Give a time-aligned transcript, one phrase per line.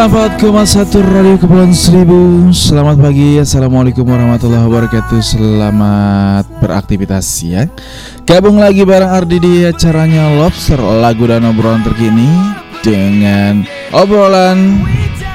[0.00, 5.20] 94,1 Radio Kepulauan Seribu Selamat pagi Assalamualaikum warahmatullahi wabarakatuh.
[5.20, 7.68] Selamat beraktivitas ya
[8.24, 12.32] Gabung lagi bareng Ardi di acaranya Lobster Lagu dan obrolan terkini
[12.80, 13.60] Dengan
[13.92, 14.80] obrolan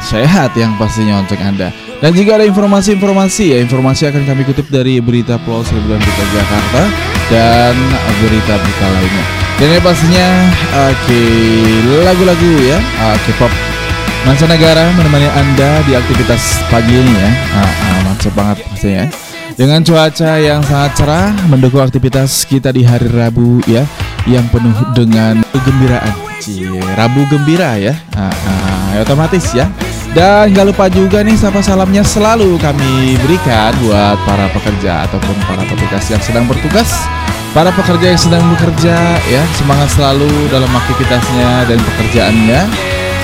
[0.02, 1.70] sehat yang pastinya untuk Anda.
[2.02, 6.26] Dan juga ada informasi-informasi ya Informasi akan kami kutip dari berita Pulau Seribu dan Berita
[6.34, 6.82] Jakarta
[7.30, 7.74] Dan
[8.18, 9.26] berita-berita lainnya.
[9.62, 10.28] Dan ini pastinya
[10.90, 11.22] Oke
[12.02, 12.82] lagu-lagu ya
[13.14, 13.75] Oke pop
[14.26, 17.32] mancanegara menemani Anda di aktivitas pagi ini ya.
[17.54, 19.06] Ah, ah, mantap banget pastinya.
[19.56, 23.88] Dengan cuaca yang sangat cerah mendukung aktivitas kita di hari Rabu ya,
[24.28, 26.12] yang penuh dengan kegembiraan.
[26.44, 26.68] Cie,
[27.00, 27.96] Rabu gembira ya.
[28.18, 29.70] Ah, ah, ya otomatis ya.
[30.12, 35.64] Dan gak lupa juga nih sapa salamnya selalu kami berikan buat para pekerja ataupun para
[35.68, 36.88] petugas yang sedang bertugas
[37.52, 38.96] Para pekerja yang sedang bekerja
[39.32, 42.62] ya semangat selalu dalam aktivitasnya dan pekerjaannya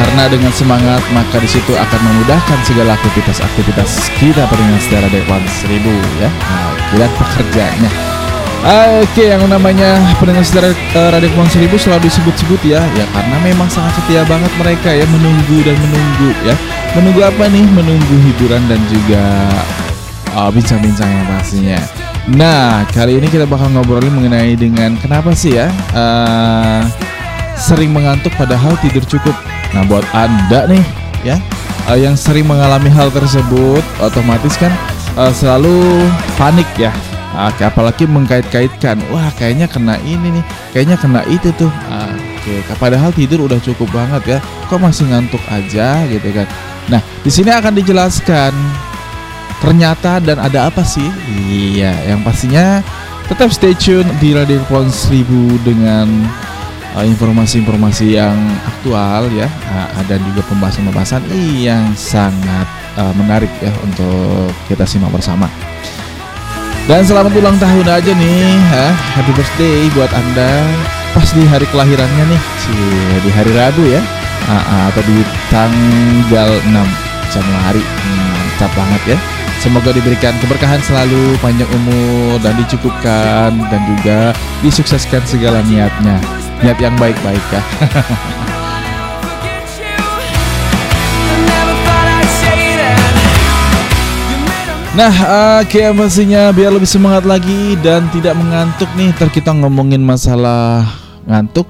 [0.01, 5.93] karena dengan semangat maka di situ akan memudahkan segala aktivitas-aktivitas kita pendengar secara Dewan Seribu
[6.17, 6.25] ya.
[6.41, 7.91] Nah, kita pekerjanya.
[9.01, 13.69] Oke, yang namanya pendengar secara eh, Radio Kepulauan Seribu selalu disebut-sebut ya, ya karena memang
[13.69, 16.55] sangat setia banget mereka ya menunggu dan menunggu ya.
[16.97, 17.65] Menunggu apa nih?
[17.69, 19.23] Menunggu hiburan dan juga
[20.33, 21.79] uh, bincang-bincang yang pastinya.
[22.29, 26.85] Nah, kali ini kita bakal ngobrolin mengenai dengan kenapa sih ya uh,
[27.57, 29.35] sering mengantuk padahal tidur cukup.
[29.71, 30.83] Nah, buat anda nih
[31.23, 31.37] ya
[31.89, 34.73] eh, yang sering mengalami hal tersebut otomatis kan
[35.17, 36.05] eh, selalu
[36.35, 36.91] panik ya.
[37.31, 40.43] Ah, Oke, apalagi mengkait-kaitkan, wah kayaknya kena ini nih,
[40.75, 41.71] kayaknya kena itu tuh.
[41.87, 44.37] Ah, Oke, padahal tidur udah cukup banget ya,
[44.67, 46.43] kok masih ngantuk aja gitu kan.
[46.91, 48.51] Nah, di sini akan dijelaskan
[49.63, 51.07] ternyata dan ada apa sih?
[51.47, 52.83] Iya, yang pastinya
[53.31, 56.50] tetap stay tune di Radio Kepulauan Seribu dengan uh,
[56.99, 58.35] informasi-informasi yang
[58.67, 61.23] aktual ya uh, dan juga pembahasan-pembahasan
[61.55, 62.67] yang sangat
[62.99, 65.47] uh, menarik ya untuk kita simak bersama.
[66.89, 68.91] Dan selamat ulang tahun aja nih, ha?
[69.15, 70.65] happy birthday buat anda
[71.15, 74.01] pas di hari kelahirannya nih, Cie, di hari Rabu ya,
[74.89, 75.21] atau di
[75.53, 76.73] tanggal 6
[77.31, 79.17] Januari, mantap banget ya.
[79.61, 84.33] Semoga diberikan keberkahan selalu, panjang umur dan dicukupkan dan juga
[84.65, 86.40] disukseskan segala niatnya.
[86.61, 87.61] Niat yang baik-baik ya.
[94.91, 95.13] Nah,
[95.63, 99.15] oke pastinya biar lebih semangat lagi dan tidak mengantuk nih.
[99.15, 100.83] Ntar kita ngomongin masalah
[101.23, 101.63] ngantuk.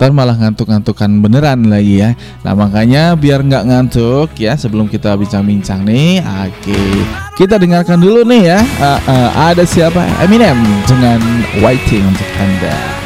[0.00, 2.16] Ntar malah ngantuk-ngantukan beneran lagi ya.
[2.40, 6.24] Nah makanya biar nggak ngantuk ya sebelum kita bincang-bincang nih.
[6.24, 6.80] Oke,
[7.36, 8.60] kita dengarkan dulu nih ya.
[8.80, 10.00] Ah, ah, ada siapa?
[10.24, 10.56] Eminem
[10.88, 11.20] dengan
[11.60, 13.05] Waiting untuk anda.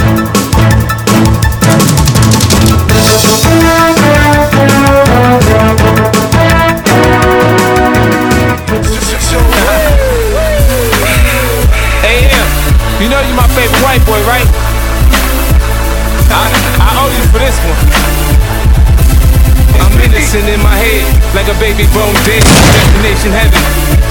[21.33, 22.43] Like a baby bone dead.
[22.43, 23.61] Destination heaven.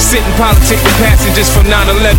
[0.00, 2.17] Sitting politic with passengers from 9-11.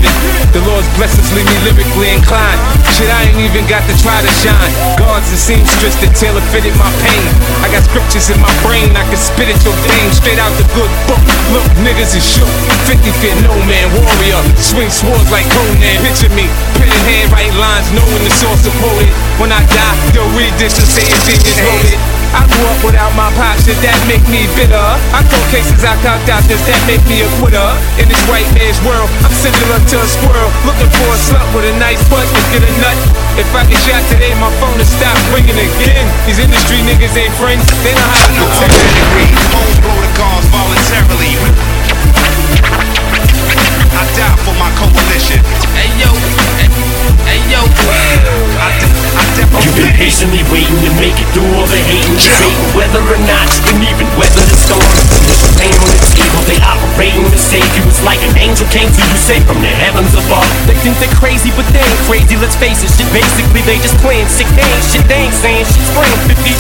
[0.54, 2.62] The Lord's blessings leave me lyrically inclined.
[2.94, 4.72] Shit, I ain't even got to try to shine.
[5.02, 7.26] Guards and seamstress that tailor fitted my pain.
[7.66, 10.68] I got scriptures in my brain, I can spit at your dame straight out the
[10.78, 11.22] good book.
[11.50, 12.52] Look, niggas is shook.
[12.86, 14.40] 50 fit no man, warrior.
[14.62, 15.98] Swing swords like Conan.
[16.06, 16.46] Picture me,
[16.78, 19.10] pen in hand, write lines, knowing the source of poet.
[19.42, 22.21] When I die, yo, read this and say it's in.
[22.32, 24.80] I grew up without my pops, did that make me bitter?
[25.12, 27.68] I throw cases I cocked out, does that make me a quitter?
[28.00, 31.68] In this white man's world, I'm similar to a squirrel, looking for a slut with
[31.68, 32.96] a nice butt to get a nut.
[33.36, 36.08] If I get shot today, my phone will stop ringing again.
[36.24, 38.80] These industry niggas ain't friends, they know how to pretend.
[38.80, 39.32] pedigree.
[39.52, 41.36] Home protocols voluntarily.
[51.34, 52.18] Through all the and hating
[52.76, 54.92] Whether or not you can even weather the storm
[55.28, 56.11] There's pain on the
[57.52, 60.78] save you It's like an angel came to you safe from the heavens above they
[60.88, 62.38] think they're crazy, but they ain't crazy.
[62.38, 63.10] Let's face it, shit.
[63.12, 64.48] Basically, they just playing sick.
[64.56, 65.04] Ain't shit.
[65.10, 65.84] They ain't saying shit.
[65.90, 66.54] Spraying 50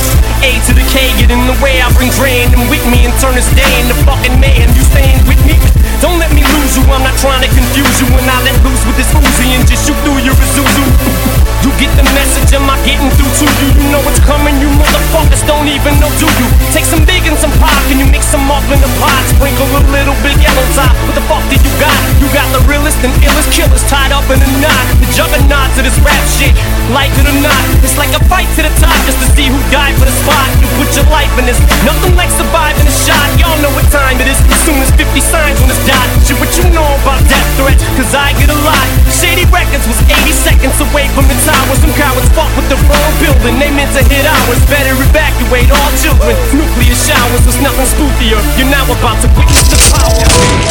[0.43, 1.79] A to the K, get in the way.
[1.79, 2.11] I bring
[2.51, 4.67] them with me and turn this day into fucking man.
[4.73, 5.55] You staying with me?
[6.01, 6.83] Don't let me lose you.
[6.89, 8.07] I'm not trying to confuse you.
[8.11, 10.85] When I let loose with this Uzi and just shoot through your Isuzu.
[11.61, 13.69] You get the message, am I getting through to you?
[13.77, 16.49] You know it's coming, you motherfuckers don't even know, do you?
[16.73, 19.21] Take some big and some pop, and you mix them up in the pot.
[19.29, 20.65] Sprinkle a little bit yellow
[21.05, 21.97] What the fuck did you got?
[22.21, 24.85] You got the realest and illest killers tied up in a knot.
[25.01, 26.55] The juggernauts of this rap shit,
[26.93, 27.63] like it or not.
[27.83, 30.47] It's like a fight to the top just to see who died for the spot.
[30.61, 33.27] You put your life in this, nothing like surviving a shot.
[33.35, 34.39] Y'all know what time it is.
[34.47, 36.07] As soon as 50 signs on this dot.
[36.23, 37.83] Shit, what you know about death threats?
[37.99, 38.85] Cause I get a lot.
[39.11, 41.73] Shady Records was 80 seconds away from the tower.
[41.77, 43.59] Some cowards fought with the wrong building.
[43.59, 44.61] They meant to hit ours.
[44.71, 46.33] Better evacuate all children.
[46.55, 48.39] Nuclear showers was nothing spookier.
[48.55, 50.70] You're now about to witness the power.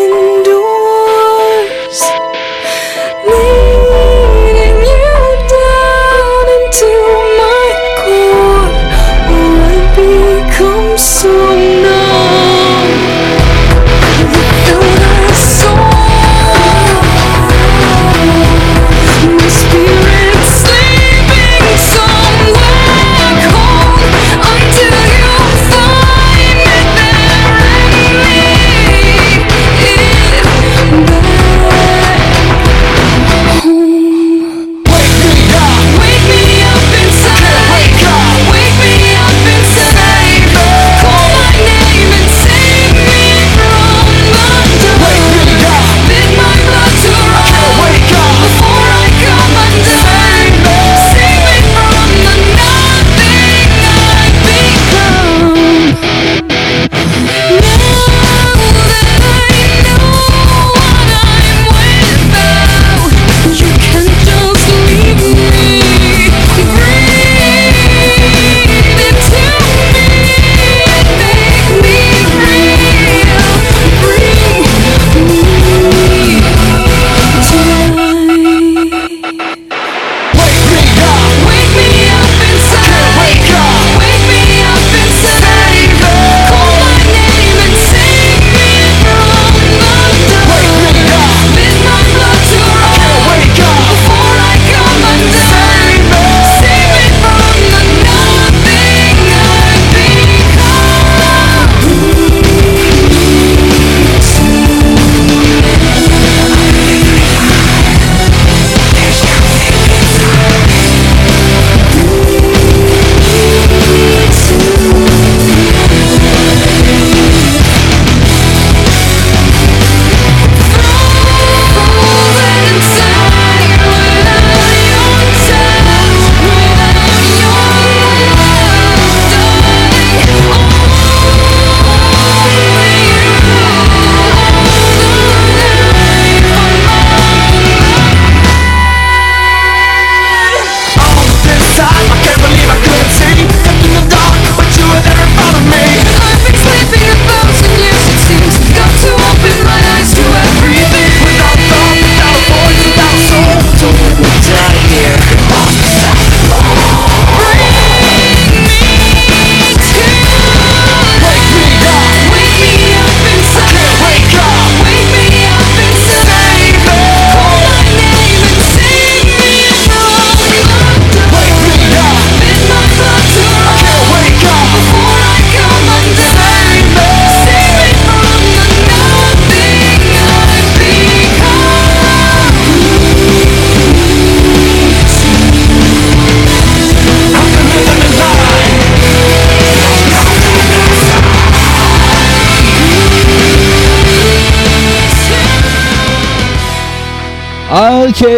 [198.21, 198.37] Oke,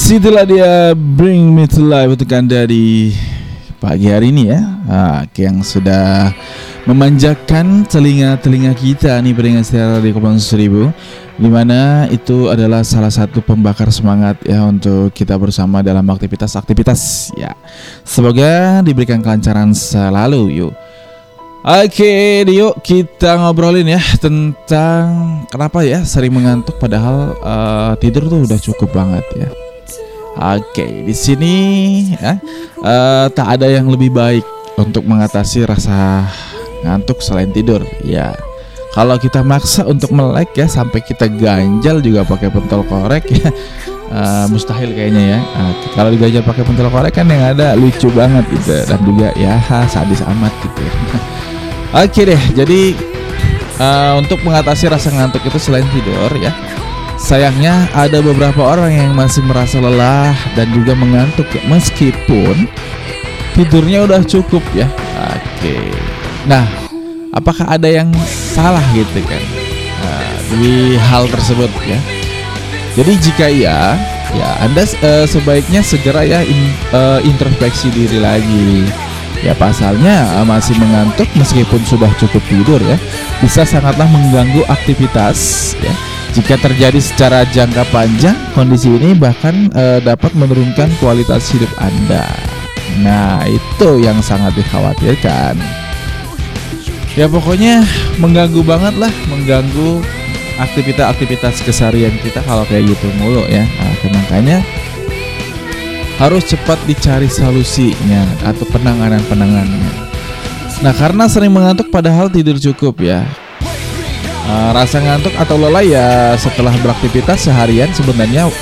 [0.00, 3.12] situlah dia Bring Me to Life untuk Anda di
[3.76, 4.64] pagi hari ini ya.
[4.64, 6.32] Nah, yang sudah
[6.88, 10.88] memanjakan telinga-telinga kita nih pendengar setia di Kepulauan Seribu
[11.36, 17.52] Di mana itu adalah salah satu pembakar semangat ya untuk kita bersama dalam aktivitas-aktivitas ya.
[18.08, 20.72] Semoga diberikan kelancaran selalu yuk.
[21.60, 25.04] Oke, yuk kita ngobrolin ya tentang
[25.52, 29.48] kenapa ya sering mengantuk padahal eh, tidur tuh udah cukup banget ya.
[30.56, 31.54] Oke, di sini
[32.16, 32.40] ya
[32.80, 34.40] eh, tak ada yang lebih baik
[34.80, 36.24] untuk mengatasi rasa
[36.80, 37.84] ngantuk selain tidur.
[38.08, 38.32] Ya,
[38.96, 43.52] kalau kita maksa untuk melek ya sampai kita ganjal juga pakai pentol korek ya.
[44.16, 45.40] eh, mustahil kayaknya ya.
[45.44, 49.60] Nah, kalau diganjal pakai pentol korek kan yang ada lucu banget gitu dan juga ya
[49.92, 50.84] sadis amat gitu.
[51.90, 52.94] Oke deh, jadi
[53.82, 56.54] eh, untuk mengatasi rasa ngantuk itu selain tidur ya,
[57.18, 62.70] sayangnya ada beberapa orang yang masih merasa lelah dan juga mengantuk ya, meskipun
[63.58, 64.86] tidurnya udah cukup ya.
[65.34, 65.82] Oke,
[66.46, 66.62] nah
[67.34, 69.42] apakah ada yang salah gitu kan
[70.00, 71.98] Nah, di hal tersebut ya?
[72.96, 73.98] Jadi jika iya,
[74.32, 78.86] ya Anda eh, sebaiknya segera ya in- eh, introspeksi diri lagi.
[79.40, 83.00] Ya pasalnya eh, masih mengantuk meskipun sudah cukup tidur ya
[83.40, 85.94] bisa sangatlah mengganggu aktivitas ya.
[86.30, 92.22] Jika terjadi secara jangka panjang, kondisi ini bahkan eh, dapat menurunkan kualitas hidup Anda.
[93.02, 95.58] Nah, itu yang sangat dikhawatirkan.
[97.18, 97.82] Ya pokoknya
[98.22, 99.98] mengganggu banget lah, mengganggu
[100.62, 103.66] aktivitas-aktivitas keseharian kita kalau kayak gitu mulu ya.
[103.66, 104.62] Nah, makanya
[106.20, 110.12] harus cepat dicari solusinya atau penanganan-penanganannya.
[110.84, 113.24] Nah, karena sering mengantuk padahal tidur cukup ya.
[114.50, 118.52] Eh, rasa ngantuk atau lelah ya setelah beraktivitas seharian sebenarnya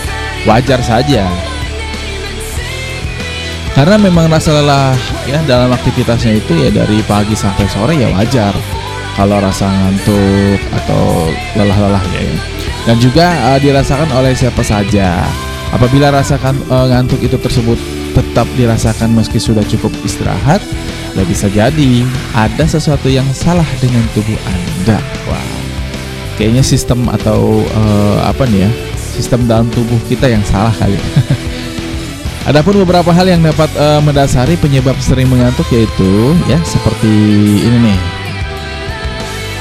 [0.47, 1.27] wajar saja.
[3.75, 4.95] Karena memang rasa lelah
[5.27, 8.55] ya dalam aktivitasnya itu ya dari pagi sampai sore ya wajar.
[9.19, 11.27] Kalau rasa ngantuk atau
[11.59, 12.23] lelah-lelah ya.
[12.87, 15.27] Dan juga eh, dirasakan oleh siapa saja.
[15.69, 17.77] Apabila rasakan eh, ngantuk itu tersebut
[18.17, 20.59] tetap dirasakan meski sudah cukup istirahat,
[21.15, 21.91] ya bisa jadi
[22.35, 24.99] ada sesuatu yang salah dengan tubuh Anda.
[25.29, 25.59] Wow.
[26.41, 28.71] Kayaknya sistem atau eh, apa nih ya?
[29.19, 30.97] Sistem dalam tubuh kita yang salah kali.
[32.49, 37.13] Adapun beberapa hal yang dapat eh, mendasari penyebab sering mengantuk yaitu ya seperti
[37.61, 37.99] ini nih.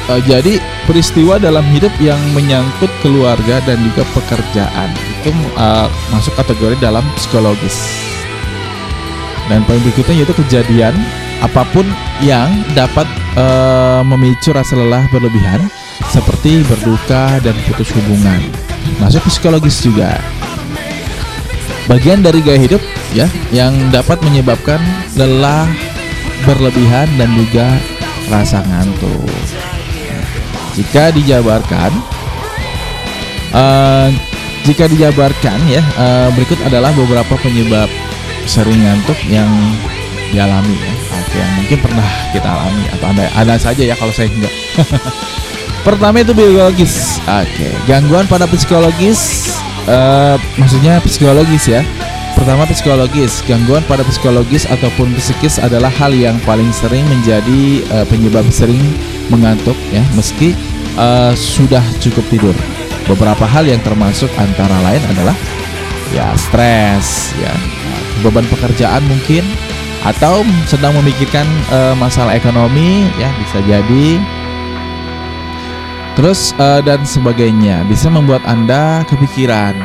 [0.08, 0.54] Eh, jadi
[0.88, 7.76] peristiwa dalam hidup yang menyangkut keluarga dan juga pekerjaan itu eh, masuk kategori dalam psikologis.
[9.52, 10.96] Dan poin berikutnya yaitu kejadian
[11.44, 11.86] apa pun
[12.24, 15.68] yang dapat eh, memicu rasa lelah berlebihan
[16.10, 18.40] seperti berduka dan putus hubungan.
[19.04, 20.16] Masuk psikologis juga
[21.88, 22.84] bagian dari gaya hidup
[23.16, 24.80] ya yang dapat menyebabkan
[25.16, 25.68] lelah
[26.44, 27.68] berlebihan dan juga
[28.28, 29.77] rasa ngantuk.
[30.78, 31.92] Jika dijabarkan,
[33.58, 34.08] eh,
[34.62, 37.90] jika dijabarkan ya eh, berikut adalah beberapa penyebab
[38.46, 39.50] sering ngantuk yang
[40.30, 40.94] dialami ya.
[41.18, 44.54] Oke, yang mungkin pernah kita alami atau ada ada saja ya kalau saya enggak.
[45.88, 47.18] Pertama itu biologis.
[47.26, 49.52] Oke, gangguan pada psikologis
[49.88, 51.82] eh, maksudnya psikologis ya.
[52.38, 58.46] Pertama psikologis, gangguan pada psikologis ataupun psikis adalah hal yang paling sering menjadi eh, penyebab
[58.54, 58.84] sering
[59.30, 60.54] mengantuk ya, meski
[60.98, 62.56] eh, sudah cukup tidur.
[63.08, 65.36] Beberapa hal yang termasuk antara lain adalah
[66.12, 67.52] ya stres, ya
[68.24, 69.44] beban pekerjaan mungkin,
[70.04, 74.20] atau sedang memikirkan eh, masalah ekonomi, ya bisa jadi
[76.18, 79.78] Terus eh, dan sebagainya bisa membuat Anda kepikiran.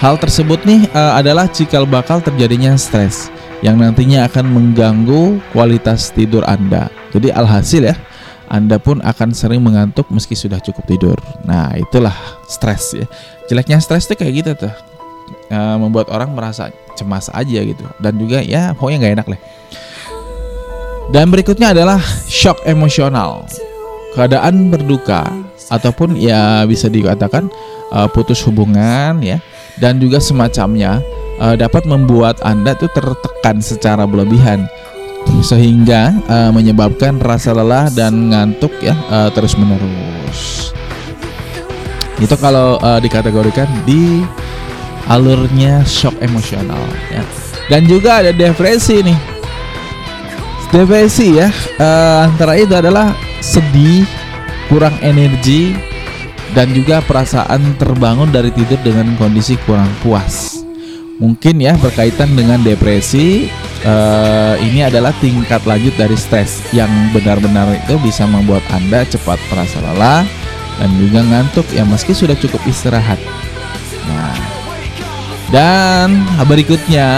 [0.00, 3.28] Hal tersebut nih eh, adalah cikal bakal terjadinya stres
[3.60, 6.88] yang nantinya akan mengganggu kualitas tidur Anda.
[7.12, 7.96] Jadi alhasil ya,
[8.46, 11.18] Anda pun akan sering mengantuk meski sudah cukup tidur.
[11.42, 12.14] Nah, itulah
[12.46, 13.06] stres ya.
[13.50, 14.74] Jeleknya stres tuh kayak gitu tuh.
[15.46, 19.40] Eh, membuat orang merasa cemas aja gitu dan juga ya pokoknya nggak enak lah.
[21.14, 23.46] Dan berikutnya adalah shock emosional.
[24.18, 25.22] Keadaan berduka
[25.70, 27.46] ataupun ya bisa dikatakan
[27.94, 29.38] uh, putus hubungan ya
[29.78, 30.98] dan juga semacamnya
[31.38, 34.66] uh, dapat membuat Anda tuh tertekan secara berlebihan
[35.44, 40.72] sehingga uh, menyebabkan rasa lelah dan ngantuk ya uh, terus menerus.
[42.16, 44.24] Itu kalau uh, dikategorikan di
[45.06, 46.80] alurnya shock emosional
[47.12, 47.22] ya.
[47.70, 49.18] Dan juga ada depresi nih.
[50.74, 54.02] Depresi ya uh, antara itu adalah sedih,
[54.66, 55.76] kurang energi,
[56.56, 60.65] dan juga perasaan terbangun dari tidur dengan kondisi kurang puas.
[61.16, 63.48] Mungkin ya berkaitan dengan depresi
[63.80, 69.80] eh, ini adalah tingkat lanjut dari stres yang benar-benar itu bisa membuat Anda cepat merasa
[69.80, 70.28] lelah
[70.76, 73.16] dan juga ngantuk ya meski sudah cukup istirahat.
[74.12, 74.36] Nah,
[75.48, 77.08] dan berikutnya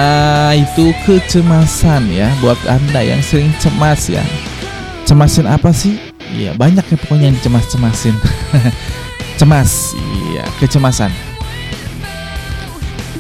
[0.55, 4.23] itu kecemasan ya buat Anda yang sering cemas ya.
[5.09, 5.97] Cemasin apa sih?
[6.37, 8.13] Iya, banyak ya pokoknya yang cemas-cemasin.
[9.41, 9.97] Cemas,
[10.29, 11.28] iya, kecemasan.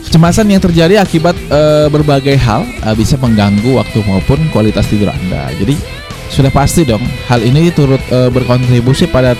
[0.09, 5.53] Kecemasan yang terjadi akibat eh, berbagai hal eh, bisa mengganggu waktu maupun kualitas tidur Anda.
[5.61, 5.77] Jadi
[6.33, 9.37] sudah pasti dong hal ini turut eh, berkontribusi pada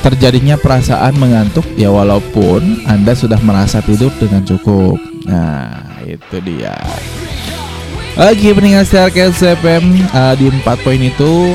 [0.00, 4.96] terjadinya perasaan mengantuk ya walaupun Anda sudah merasa tidur dengan cukup.
[5.28, 6.72] Nah, itu dia.
[8.16, 11.52] Oke, pendengar secara KSFM eh, di empat poin itu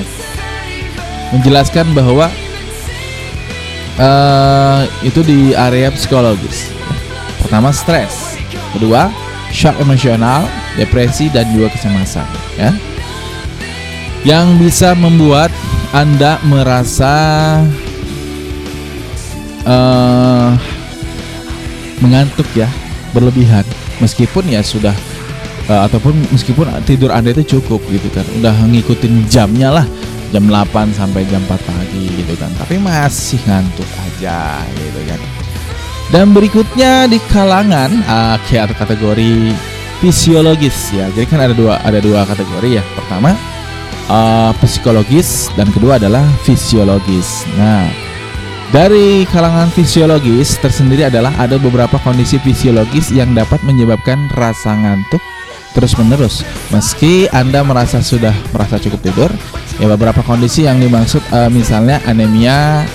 [1.34, 2.30] menjelaskan bahwa
[3.98, 6.70] eh itu di area psikologis.
[7.42, 8.33] Pertama stres,
[8.74, 9.14] kedua
[9.54, 12.26] shock emosional, depresi dan juga kecemasan,
[12.58, 12.74] ya.
[14.26, 15.54] Yang bisa membuat
[15.94, 17.14] Anda merasa
[19.64, 20.52] eh
[22.02, 22.68] mengantuk ya,
[23.14, 23.64] berlebihan
[24.02, 24.96] meskipun ya sudah
[25.70, 28.26] eh, ataupun meskipun tidur Anda itu cukup gitu kan.
[28.42, 29.86] Udah ngikutin jamnya lah
[30.34, 35.22] jam 8 sampai jam 4 pagi gitu kan tapi masih ngantuk aja gitu kan
[36.14, 38.38] dan berikutnya di kalangan uh,
[38.78, 39.50] kategori
[39.98, 41.10] fisiologis ya.
[41.10, 42.84] Jadi kan ada dua ada dua kategori ya.
[42.94, 43.34] Pertama
[44.14, 47.50] uh, psikologis dan kedua adalah fisiologis.
[47.58, 47.90] Nah
[48.70, 55.22] dari kalangan fisiologis tersendiri adalah ada beberapa kondisi fisiologis yang dapat menyebabkan rasa ngantuk
[55.74, 59.30] terus menerus meski anda merasa sudah merasa cukup tidur
[59.82, 62.86] ya beberapa kondisi yang dimaksud eh, misalnya anemia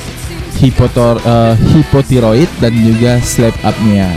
[0.59, 4.11] hipotor eh, hipotiroid dan juga sleep apnea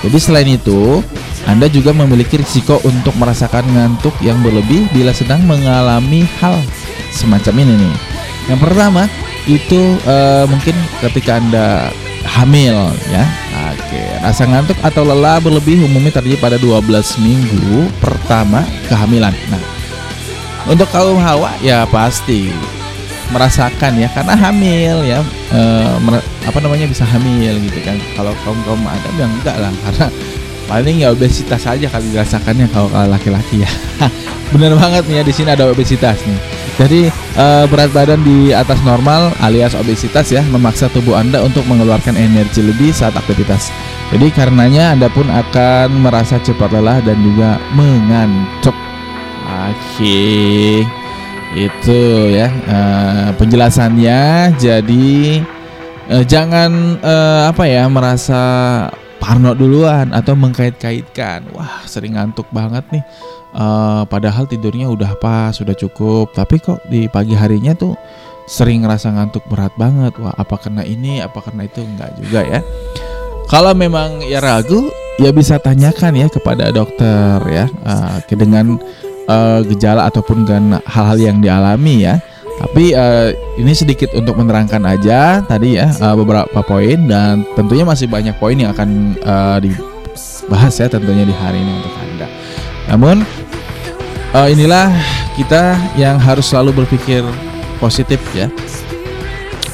[0.00, 1.04] jadi selain itu
[1.48, 6.56] anda juga memiliki risiko untuk merasakan ngantuk yang berlebih bila sedang mengalami hal
[7.12, 7.96] semacam ini nih.
[8.52, 9.02] Yang pertama
[9.48, 11.88] itu eh, mungkin ketika anda
[12.24, 12.76] hamil
[13.08, 13.24] ya.
[13.70, 16.86] Oke rasa ngantuk atau lelah berlebih umumnya terjadi pada 12
[17.22, 19.32] minggu pertama kehamilan.
[19.48, 19.62] Nah
[20.68, 22.52] untuk kaum hawa ya pasti
[23.30, 25.22] merasakan ya karena hamil ya
[26.02, 27.96] mer- apa namanya bisa hamil gitu kan.
[28.18, 30.06] Kalau kaum kaum adam yang enggak lah karena
[30.70, 33.70] paling ya obesitas aja kali dirasakannya kalau laki-laki ya.
[34.54, 36.38] Bener banget nih ya di sini ada obesitas nih.
[36.78, 37.00] Jadi
[37.38, 42.62] eh, berat badan di atas normal alias obesitas ya memaksa tubuh anda untuk mengeluarkan energi
[42.62, 43.70] lebih saat aktivitas.
[44.10, 48.74] Jadi karenanya anda pun akan merasa cepat lelah dan juga mengantuk
[49.50, 50.86] Oke,
[51.54, 54.54] itu ya eh, penjelasannya.
[54.58, 55.40] Jadi
[56.10, 58.42] eh, jangan eh, apa ya merasa
[59.20, 61.50] parno duluan atau mengkait-kaitkan.
[61.54, 63.04] Wah sering ngantuk banget nih.
[63.50, 66.30] Eh, padahal tidurnya udah pas, sudah cukup.
[66.30, 67.98] Tapi kok di pagi harinya tuh
[68.46, 70.14] sering ngerasa ngantuk berat banget.
[70.22, 72.60] Wah apa karena ini, apa karena itu enggak juga ya.
[73.50, 74.86] Kalau memang ya ragu,
[75.18, 78.78] ya bisa tanyakan ya kepada dokter ya eh, dengan
[79.30, 82.18] eh, gejala ataupun dengan hal-hal yang dialami ya.
[82.60, 88.10] Tapi eh, ini sedikit untuk menerangkan aja tadi ya eh, beberapa poin dan tentunya masih
[88.10, 92.26] banyak poin yang akan eh, dibahas ya tentunya di hari ini untuk anda.
[92.92, 93.16] Namun
[94.34, 94.92] eh, inilah
[95.38, 97.24] kita yang harus selalu berpikir
[97.80, 98.52] positif ya,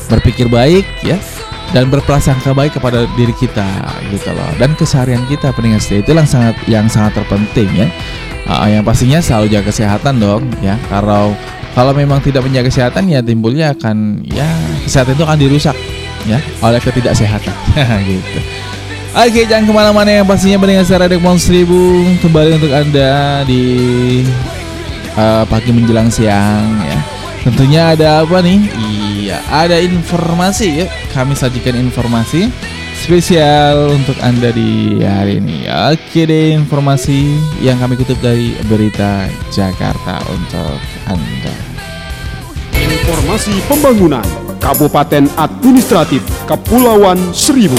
[0.07, 1.19] berpikir baik ya
[1.75, 3.66] dan berprasangka baik kepada diri kita
[4.14, 7.90] gitu loh dan keseharian kita pendengar itu yang sangat yang sangat terpenting ya
[8.47, 10.79] Ah, yang pastinya selalu jaga kesehatan dong ya.
[10.87, 11.35] Kalau
[11.75, 14.47] kalau memang tidak menjaga kesehatan ya timbulnya akan ya
[14.87, 15.77] kesehatan itu akan dirusak
[16.31, 17.55] ya oleh ketidaksehatan.
[18.07, 18.41] Gitu.
[19.17, 23.65] Oke jangan ke mana-mana yang pastinya mendengar secara Dekmon 1000 kembali untuk anda di
[25.17, 26.99] eh, pagi menjelang siang ya.
[27.43, 28.59] Tentunya ada apa nih?
[29.27, 32.47] Iya ada informasi yuk kami sajikan informasi
[32.97, 40.25] spesial untuk anda di hari ini oke deh informasi yang kami kutip dari berita Jakarta
[40.33, 41.77] untuk anda
[42.77, 44.27] Informasi pembangunan
[44.61, 47.79] Kabupaten Administratif Kepulauan Seribu.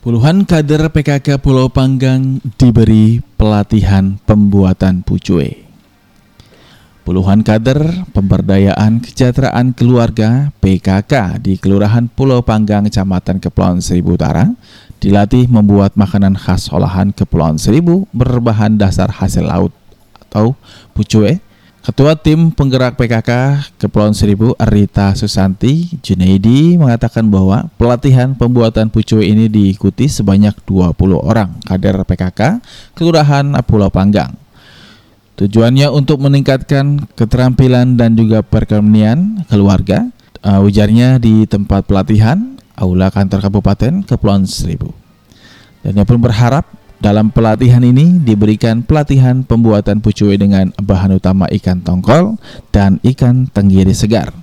[0.00, 5.64] Puluhan kader PKK Pulau Panggang diberi pelatihan pembuatan pucue.
[7.06, 14.52] Puluhan kader pemberdayaan kesejahteraan keluarga PKK di Kelurahan Pulau Panggang, Kecamatan Kepulauan Seribu Utara
[15.00, 19.72] dilatih membuat makanan khas olahan Kepulauan Seribu berbahan dasar hasil laut
[20.28, 20.52] atau
[20.92, 21.40] pucue.
[21.88, 29.48] Ketua tim penggerak PKK Kepulauan Seribu Rita Susanti Junaidi mengatakan bahwa pelatihan pembuatan pucue ini
[29.48, 32.60] diikuti sebanyak 20 orang kader PKK
[32.92, 34.36] Kelurahan Pulau Panggang.
[35.40, 40.12] Tujuannya untuk meningkatkan keterampilan dan juga perekonomian keluarga.
[40.44, 44.92] Uh, ujarnya di tempat pelatihan Aula Kantor Kabupaten Kepulauan Seribu.
[45.80, 51.78] Dan ia pun berharap dalam pelatihan ini diberikan pelatihan pembuatan pucui dengan bahan utama ikan
[51.78, 52.34] tongkol
[52.74, 54.34] dan ikan tenggiri segar.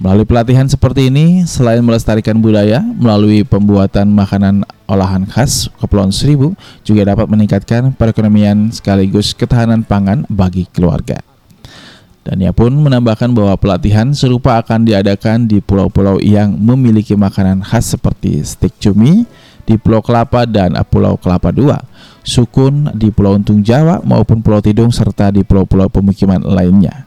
[0.00, 6.56] Melalui pelatihan seperti ini, selain melestarikan budaya melalui pembuatan makanan olahan khas Kepulauan Seribu,
[6.88, 11.20] juga dapat meningkatkan perekonomian sekaligus ketahanan pangan bagi keluarga.
[12.24, 17.92] Dan ia pun menambahkan bahwa pelatihan serupa akan diadakan di pulau-pulau yang memiliki makanan khas
[17.92, 19.28] seperti stik cumi
[19.70, 21.70] di Pulau Kelapa dan Pulau Kelapa II,
[22.26, 27.06] sukun di Pulau Untung Jawa maupun Pulau Tidung serta di pulau-pulau pemukiman lainnya.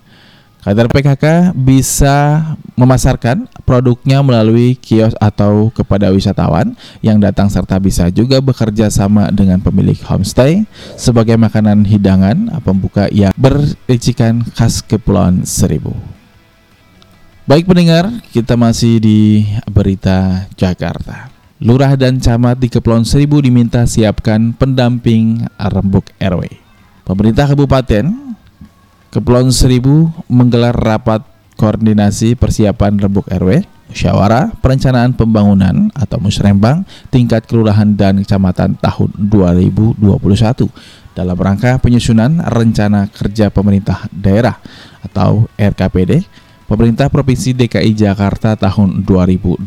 [0.64, 2.40] Kader PKK bisa
[2.80, 6.72] memasarkan produknya melalui kios atau kepada wisatawan
[7.04, 10.64] yang datang serta bisa juga bekerja sama dengan pemilik homestay
[10.96, 15.92] sebagai makanan hidangan pembuka yang bericikan khas Kepulauan Seribu.
[17.44, 21.33] Baik pendengar, kita masih di berita Jakarta.
[21.64, 26.60] Lurah dan camat di Kepulauan Seribu diminta siapkan pendamping rembuk RW.
[27.08, 28.36] Pemerintah kabupaten
[29.08, 31.24] Kepulauan Seribu menggelar rapat
[31.56, 40.04] koordinasi persiapan rembuk RW, musyawarah perencanaan pembangunan atau musrembang tingkat kelurahan dan kecamatan tahun 2021
[41.16, 44.60] dalam rangka penyusunan rencana kerja pemerintah daerah
[45.00, 46.43] atau RKPD
[46.74, 49.62] Pemerintah Provinsi DKI Jakarta tahun 2022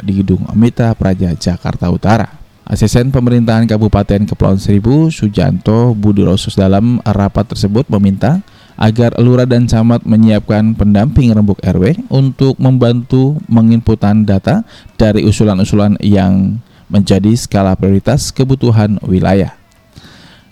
[0.00, 2.32] di Gedung Mitra Praja Jakarta Utara.
[2.64, 8.40] Asisten Pemerintahan Kabupaten Kepulauan Seribu Sujanto Budi Rosus dalam rapat tersebut meminta
[8.80, 14.64] agar lurah dan camat menyiapkan pendamping rembuk RW untuk membantu menginputan data
[14.96, 16.56] dari usulan-usulan yang
[16.88, 19.59] menjadi skala prioritas kebutuhan wilayah.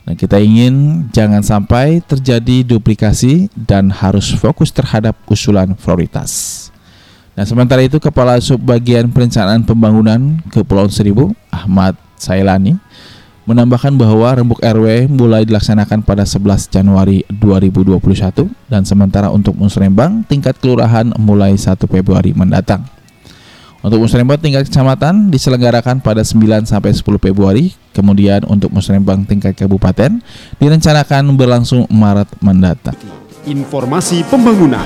[0.08, 6.64] Nah, kita ingin jangan sampai terjadi duplikasi dan harus fokus terhadap usulan prioritas.
[7.36, 12.80] Nah, sementara itu Kepala Subbagian Perencanaan Pembangunan Kepulauan Seribu, Ahmad Sailani,
[13.44, 20.56] menambahkan bahwa rembuk RW mulai dilaksanakan pada 11 Januari 2021 dan sementara untuk musrembang tingkat
[20.56, 22.97] kelurahan mulai 1 Februari mendatang.
[23.78, 30.18] Untuk musrembang tingkat kecamatan diselenggarakan pada 9 sampai 10 Februari, kemudian untuk musrembang tingkat kabupaten
[30.58, 32.98] direncanakan berlangsung Maret mendatang.
[33.46, 34.82] Informasi pembangunan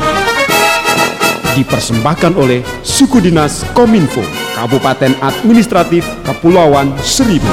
[1.57, 4.25] dipersembahkan oleh Suku Dinas Kominfo
[4.57, 7.49] Kabupaten Administratif Kepulauan Seribu.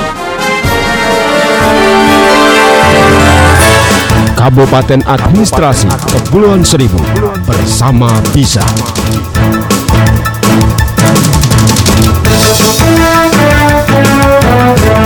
[4.36, 7.00] Kabupaten Administrasi Kepulauan Seribu
[7.44, 8.64] bersama Bisa.
[13.92, 14.99] Thank you.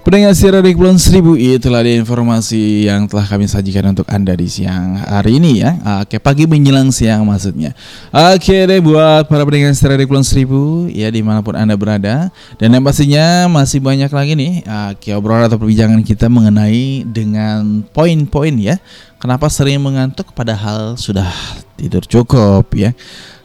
[0.00, 4.48] Pendengar siaran di Kepulauan Seribu itulah dia informasi yang telah kami sajikan untuk anda di
[4.48, 5.76] siang hari ini ya.
[6.00, 7.76] Oke pagi menjelang siang maksudnya.
[8.08, 12.32] Oke deh buat para pendengar siaran di Kepulauan Seribu ya di mana pun anda berada
[12.56, 18.56] dan yang pastinya masih banyak lagi nih oke, obrolan atau perbincangan kita mengenai dengan poin-poin
[18.56, 18.80] ya.
[19.20, 21.28] Kenapa sering mengantuk padahal sudah
[21.76, 22.96] tidur cukup ya.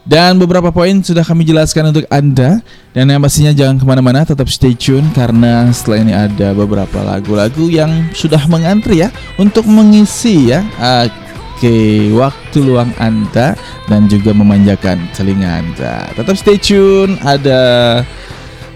[0.06, 2.62] Dan beberapa poin sudah kami jelaskan untuk Anda
[2.94, 7.66] Dan yang pastinya jangan ke mana-mana tetap stay tune Karena setelah ini ada beberapa lagu-lagu
[7.66, 13.58] yang sudah mengantri ya Untuk mengisi ya Oke waktu luang Anda
[13.90, 17.58] Dan juga memanjakan telinga Anda Tetap stay tune Ada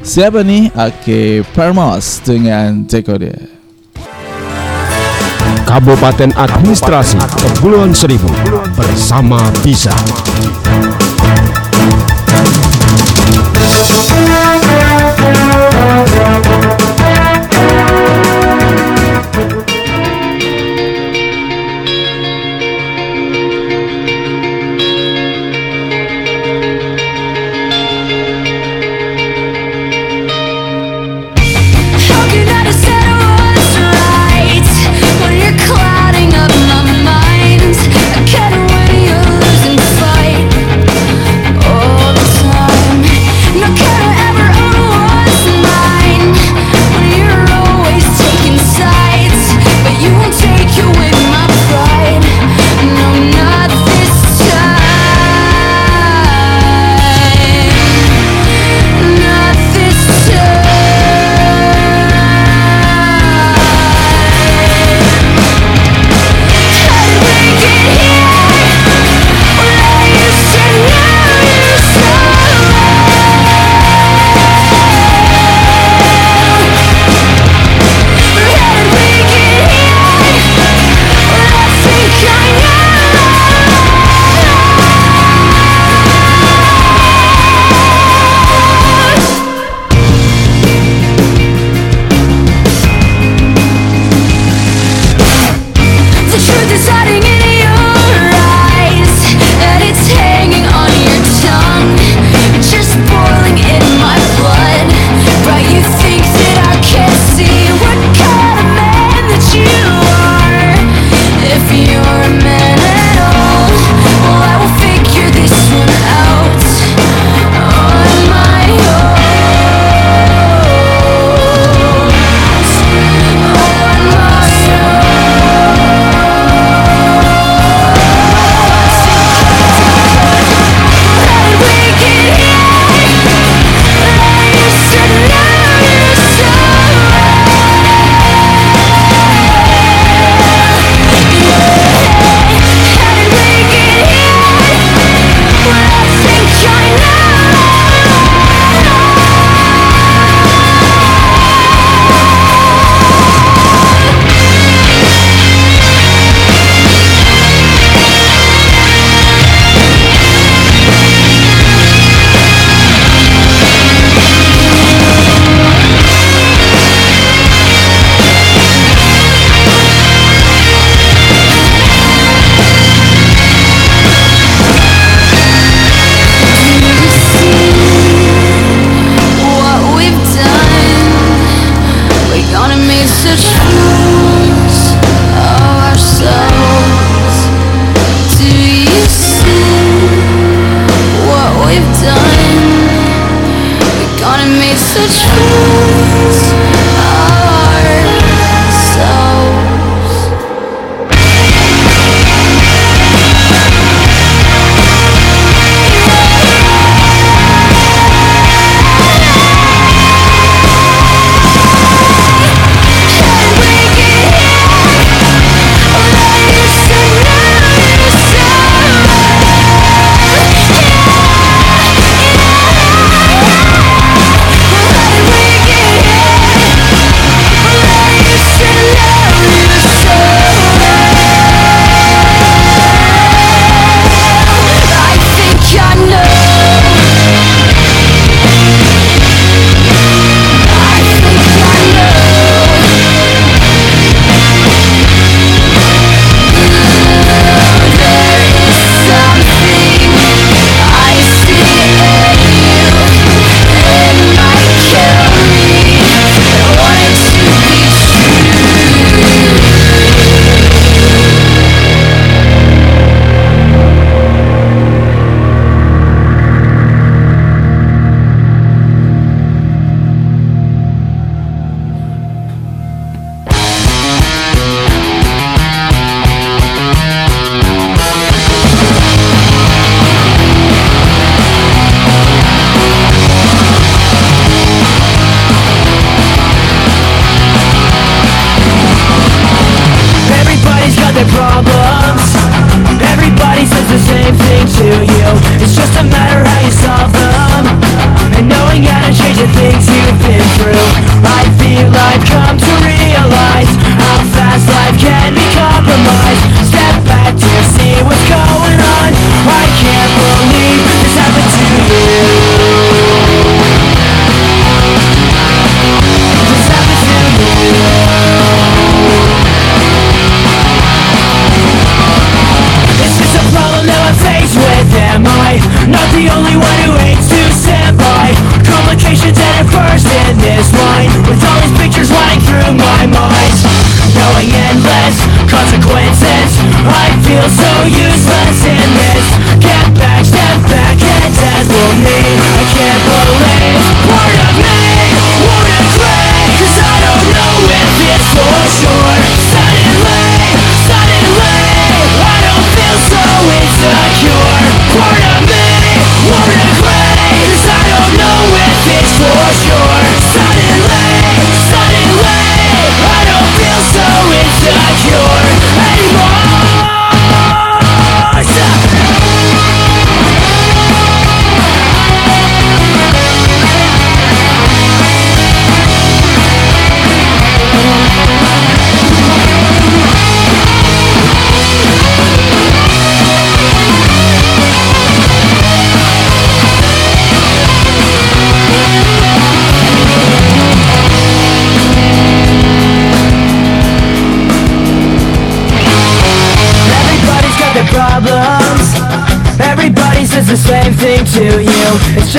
[0.03, 0.75] siapa nih?
[0.75, 3.39] Oke Permos dengan Dekode
[5.63, 8.27] Kabupaten Administrasi Kepulauan Seribu
[8.75, 9.95] bersama Bisa.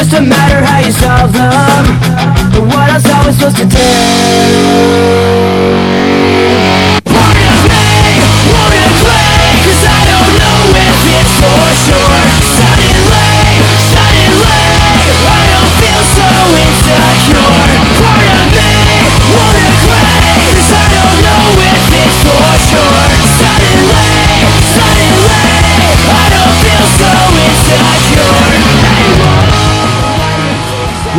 [0.04, 0.41] Just a matter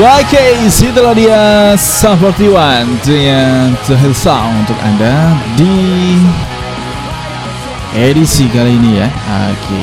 [0.03, 6.19] YK itulah dia Sum 41 dengan The Hill Sound untuk Anda di
[7.95, 9.07] edisi kali ini ya.
[9.55, 9.83] Oke.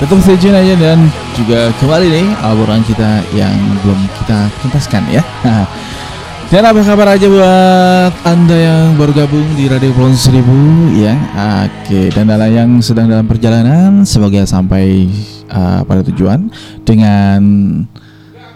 [0.00, 1.04] Tetap stay aja dan
[1.36, 3.52] juga kembali nih obrolan kita yang
[3.84, 5.20] belum kita tuntaskan ya.
[6.48, 11.12] Dan apa kabar aja buat Anda yang baru gabung di Radio Pulau Seribu ya.
[11.68, 15.12] Oke, dan adalah yang sedang dalam perjalanan semoga sampai
[15.52, 16.48] uh, pada tujuan
[16.84, 17.40] dengan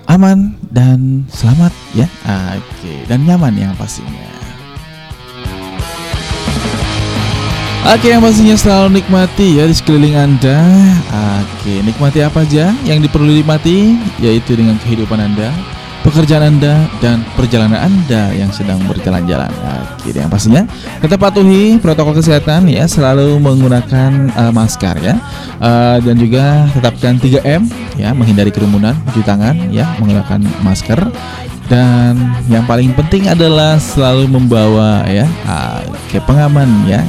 [0.06, 2.06] aman dan selamat ya.
[2.56, 4.36] Oke, dan nyaman yang pastinya.
[7.86, 10.58] Oke, yang pastinya selalu nikmati ya di sekeliling Anda.
[11.38, 15.54] Oke, nikmati apa aja yang diperlu dinikmati yaitu dengan kehidupan Anda,
[16.06, 19.50] pekerjaan Anda dan perjalanan Anda yang sedang berjalan-jalan.
[19.98, 20.62] Oke, yang pastinya
[21.02, 25.18] tetap patuhi protokol kesehatan ya, selalu menggunakan uh, masker ya.
[25.58, 27.66] Uh, dan juga tetapkan 3M
[27.98, 31.02] ya, menghindari kerumunan, cuci tangan ya, menggunakan masker
[31.66, 32.14] dan
[32.46, 37.02] yang paling penting adalah selalu membawa ya uh, kayak pengaman ya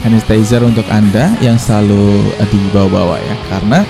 [0.00, 3.84] sanitizer untuk anda yang selalu dibawa-bawa ya karena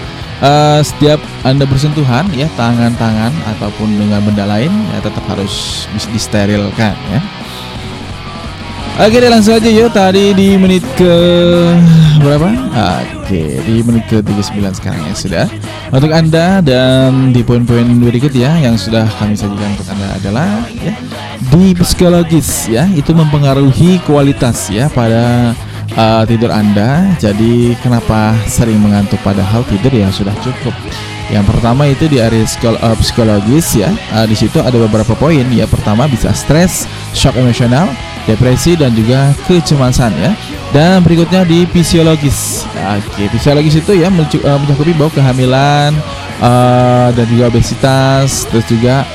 [0.44, 7.20] uh, setiap anda bersentuhan ya tangan-tangan ataupun dengan benda lain ya tetap harus disterilkan ya
[9.00, 11.14] Oke deh langsung aja yuk tadi di menit ke
[12.20, 12.52] berapa?
[13.24, 15.46] Oke di menit ke 39 sekarang ya sudah
[15.88, 20.92] Untuk anda dan di poin-poin berikut ya yang sudah kami sajikan untuk anda adalah ya
[21.48, 25.56] Di psikologis ya itu mempengaruhi kualitas ya pada
[25.96, 30.74] uh, tidur anda Jadi kenapa sering mengantuk padahal tidur ya sudah cukup
[31.30, 33.94] yang pertama itu di area uh, psikologis ya.
[34.10, 35.46] Uh, di situ ada beberapa poin.
[35.54, 37.86] Ya pertama bisa stres, shock emosional,
[38.26, 40.34] depresi dan juga kecemasan ya.
[40.74, 42.66] Dan berikutnya di fisiologis.
[42.74, 45.94] Oke, fisiologis itu ya mencakupi bahwa kehamilan
[46.42, 49.06] uh, dan juga obesitas, terus juga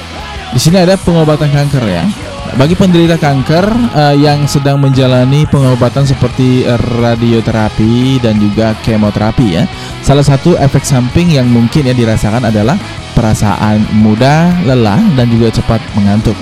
[0.55, 2.07] di sini ada pengobatan kanker ya.
[2.53, 3.65] Bagi penderita kanker
[3.97, 9.65] eh, yang sedang menjalani pengobatan seperti eh, radioterapi dan juga kemoterapi ya.
[10.05, 12.77] Salah satu efek samping yang mungkin ya dirasakan adalah
[13.17, 16.37] perasaan mudah, lelah dan juga cepat mengantuk.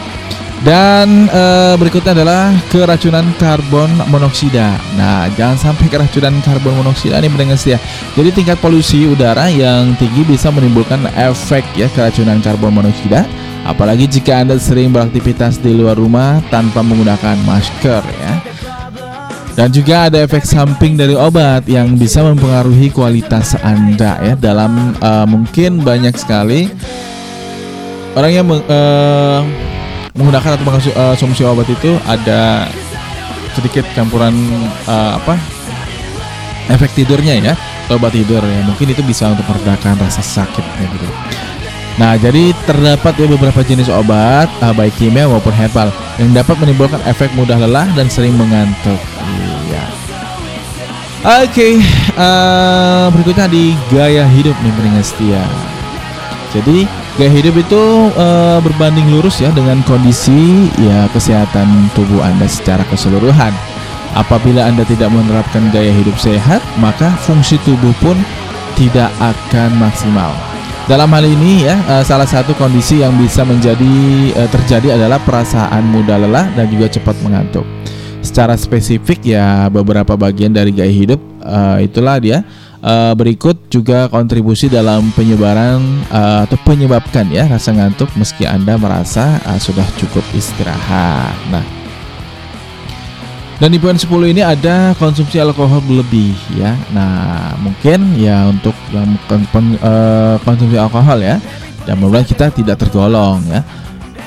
[0.63, 4.79] Dan eh, berikutnya adalah keracunan karbon monoksida.
[4.95, 7.79] Nah, jangan sampai keracunan karbon monoksida ini mendengar ya.
[8.15, 13.27] Jadi tingkat polusi udara yang tinggi bisa menimbulkan efek ya keracunan karbon monoksida.
[13.63, 18.33] Apalagi jika Anda sering beraktivitas di luar rumah tanpa menggunakan masker ya.
[19.53, 25.25] Dan juga ada efek samping dari obat yang bisa mempengaruhi kualitas Anda ya dalam eh,
[25.29, 26.73] mungkin banyak sekali
[28.17, 29.39] orang yang eh,
[30.17, 32.65] menggunakan atau mengkonsumsi obat itu ada
[33.53, 34.33] sedikit campuran
[34.89, 35.37] eh, apa
[36.73, 37.53] efek tidurnya ya
[37.93, 41.07] obat tidur ya mungkin itu bisa untuk meredakan rasa sakit ya gitu.
[41.93, 46.97] Nah jadi terdapat ya beberapa jenis obat eh, baik kimia maupun herbal yang dapat menimbulkan
[47.05, 48.97] efek mudah lelah dan sering mengantuk.
[49.69, 49.85] Iya.
[51.45, 51.79] Oke,
[52.17, 55.43] eh, berikutnya di gaya hidup nih pendengar setia.
[56.49, 56.89] Jadi
[57.21, 57.83] gaya hidup itu
[58.17, 63.53] eh, berbanding lurus ya dengan kondisi ya kesehatan tubuh Anda secara keseluruhan.
[64.13, 68.17] Apabila Anda tidak menerapkan gaya hidup sehat, maka fungsi tubuh pun
[68.77, 70.52] tidak akan maksimal.
[70.83, 73.95] Dalam hal ini ya, eh, salah satu kondisi yang bisa menjadi
[74.35, 77.63] eh, terjadi adalah perasaan mudah lelah dan juga cepat mengantuk.
[78.19, 82.43] Secara spesifik ya beberapa bagian dari gaya hidup eh, itulah dia
[83.15, 90.19] berikut juga kontribusi dalam penyebaran atau penyebabkan ya rasa ngantuk meski Anda merasa sudah cukup
[90.35, 91.31] istirahat.
[91.47, 91.63] Nah,
[93.61, 96.73] dan di poin 10 ini ada konsumsi alkohol berlebih ya.
[96.89, 101.37] Nah, mungkin ya untuk yang eh, konsumsi alkohol ya.
[101.83, 103.61] Dan mudah kita tidak tergolong ya.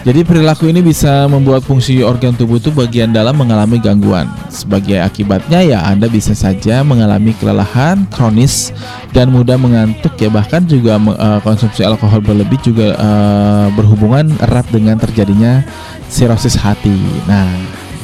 [0.07, 4.31] Jadi perilaku ini bisa membuat fungsi organ tubuh itu bagian dalam mengalami gangguan.
[4.47, 8.71] Sebagai akibatnya ya Anda bisa saja mengalami kelelahan kronis
[9.11, 14.95] dan mudah mengantuk ya bahkan juga eh, konsumsi alkohol berlebih juga eh, berhubungan erat dengan
[14.95, 15.67] terjadinya
[16.07, 16.95] sirosis hati.
[17.27, 17.51] Nah,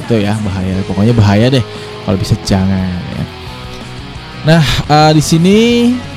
[0.03, 0.75] itu ya bahaya.
[0.91, 1.65] Pokoknya bahaya deh
[2.03, 3.25] kalau bisa jangan ya.
[4.43, 5.59] Nah, eh, di sini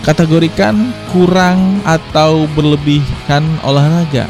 [0.02, 0.74] kategorikan
[1.14, 4.26] kurang atau berlebihkan olahraga.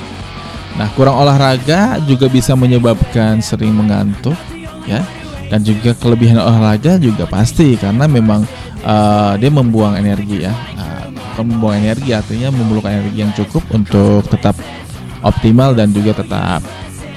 [0.75, 4.35] Nah, kurang olahraga juga bisa menyebabkan sering mengantuk,
[4.83, 4.99] ya.
[5.47, 8.43] Dan juga kelebihan olahraga juga pasti karena memang
[8.83, 10.51] eh, dia membuang energi ya.
[10.75, 11.07] Nah,
[11.39, 14.59] membuang energi artinya memerlukan energi yang cukup untuk tetap
[15.23, 16.59] optimal dan juga tetap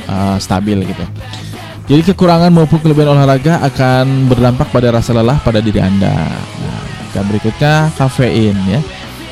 [0.06, 1.02] eh, stabil gitu.
[1.88, 6.12] Jadi kekurangan maupun kelebihan olahraga akan berdampak pada rasa lelah pada diri Anda.
[6.36, 6.84] Nah,
[7.16, 8.80] dan berikutnya kafein ya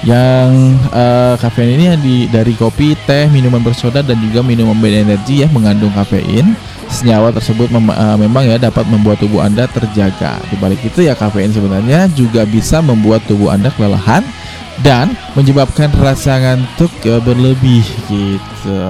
[0.05, 5.49] yang eh, kafein ini di, dari kopi, teh, minuman bersoda dan juga minuman berenergi ya
[5.53, 6.57] mengandung kafein.
[6.87, 10.41] Senyawa tersebut mem- eh, memang ya dapat membuat tubuh Anda terjaga.
[10.49, 14.25] Di balik itu ya kafein sebenarnya juga bisa membuat tubuh Anda kelelahan
[14.81, 18.81] dan menyebabkan rasa ngantuk ya, berlebih gitu.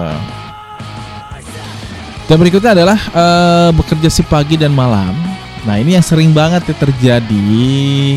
[2.26, 5.14] Dan berikutnya adalah eh, bekerja si pagi dan malam.
[5.62, 7.46] Nah ini yang sering banget ya terjadi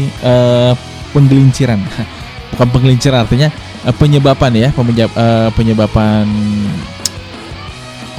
[0.09, 0.73] eh,
[1.13, 1.77] penggelinciran.
[2.53, 3.53] Bukan penggelinciran artinya
[3.85, 6.25] eh, penyebaban ya penyebab, eh, penyebaban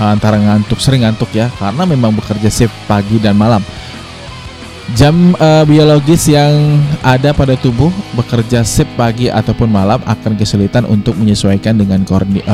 [0.00, 3.62] antara ngantuk sering ngantuk ya karena memang bekerja shift pagi dan malam.
[4.94, 11.18] Jam eh, biologis yang ada pada tubuh bekerja shift pagi ataupun malam akan kesulitan untuk
[11.18, 12.06] menyesuaikan dengan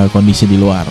[0.09, 0.89] kondisi di luar.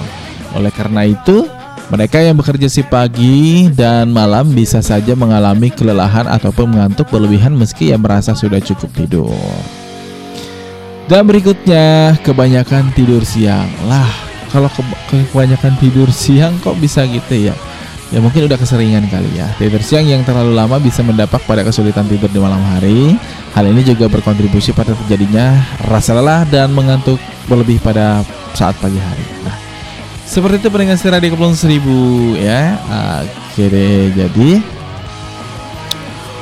[0.55, 1.45] Oleh karena itu,
[1.93, 7.93] mereka yang bekerja shift pagi dan malam bisa saja mengalami kelelahan ataupun mengantuk berlebihan meski
[7.93, 9.37] yang merasa sudah cukup tidur.
[11.05, 13.69] Dan berikutnya, kebanyakan tidur siang.
[13.85, 14.09] Lah,
[14.49, 17.53] kalau ke- kebanyakan tidur siang kok bisa gitu ya?
[18.13, 19.45] Ya mungkin udah keseringan kali ya.
[19.61, 23.17] Tidur siang yang terlalu lama bisa mendampak pada kesulitan tidur di malam hari.
[23.53, 28.25] Hal ini juga berkontribusi pada terjadinya rasa lelah dan mengantuk berlebih pada
[28.57, 29.25] saat pagi hari.
[29.45, 29.64] Nah,
[30.25, 32.75] seperti itu pendengar setia radio Kepulauan Seribu ya.
[33.53, 34.59] Oke deh, jadi.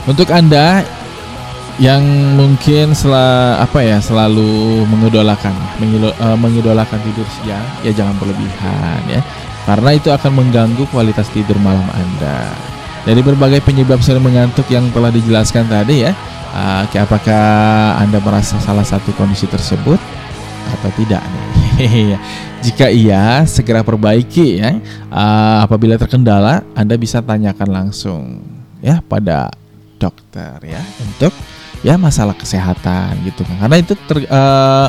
[0.04, 0.84] Untuk anda
[1.82, 2.04] yang
[2.36, 9.22] mungkin sela, apa ya selalu mengidolakan eh, mengidolakan tidur siang ya jangan berlebihan ya.
[9.64, 12.52] Karena itu akan mengganggu kualitas tidur malam anda.
[13.04, 16.12] Dari berbagai penyebab sering mengantuk yang telah dijelaskan tadi ya.
[16.54, 17.46] Ah, apakah
[17.98, 19.98] anda merasa salah satu kondisi tersebut
[20.70, 21.63] atau tidak nih
[22.66, 24.78] jika iya segera perbaiki ya.
[25.10, 28.22] Ah, apabila terkendala anda bisa tanyakan langsung
[28.84, 29.50] ya pada
[29.98, 31.32] dokter ya untuk
[31.82, 33.68] ya masalah kesehatan gitu kan.
[33.68, 34.88] Karena itu ter, eh,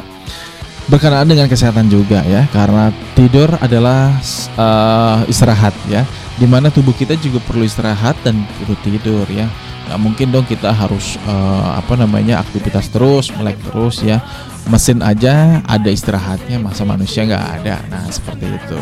[0.88, 2.46] berkenaan dengan kesehatan juga ya.
[2.52, 4.14] Karena tidur adalah
[4.58, 6.04] eh, istirahat ya.
[6.34, 9.46] Di mana tubuh kita juga perlu istirahat dan perlu tidur ya.
[9.84, 14.20] Nggak mungkin dong kita harus eh, apa namanya aktivitas terus melek terus ya
[14.68, 18.80] mesin aja ada istirahatnya masa manusia nggak ada nah seperti itu.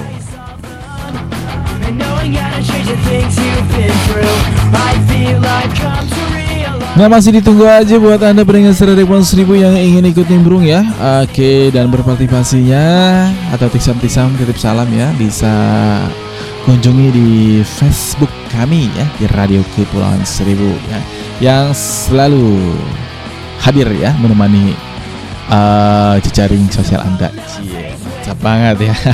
[6.93, 10.85] Nah masih ditunggu aja buat anda secara Repon Seribu yang ingin ikut nimbrung ya
[11.25, 12.85] Oke dan berpartisipasinya
[13.49, 15.49] Atau tisam-tisam titip salam ya Bisa
[16.69, 17.31] kunjungi di
[17.65, 21.01] Facebook kami ya Di Radio Kepulauan Seribu ya
[21.43, 22.55] yang selalu
[23.59, 24.79] hadir ya menemani
[25.49, 27.33] uh, jejaring sosial Anda.
[27.49, 28.97] Cie, mantap banget ya.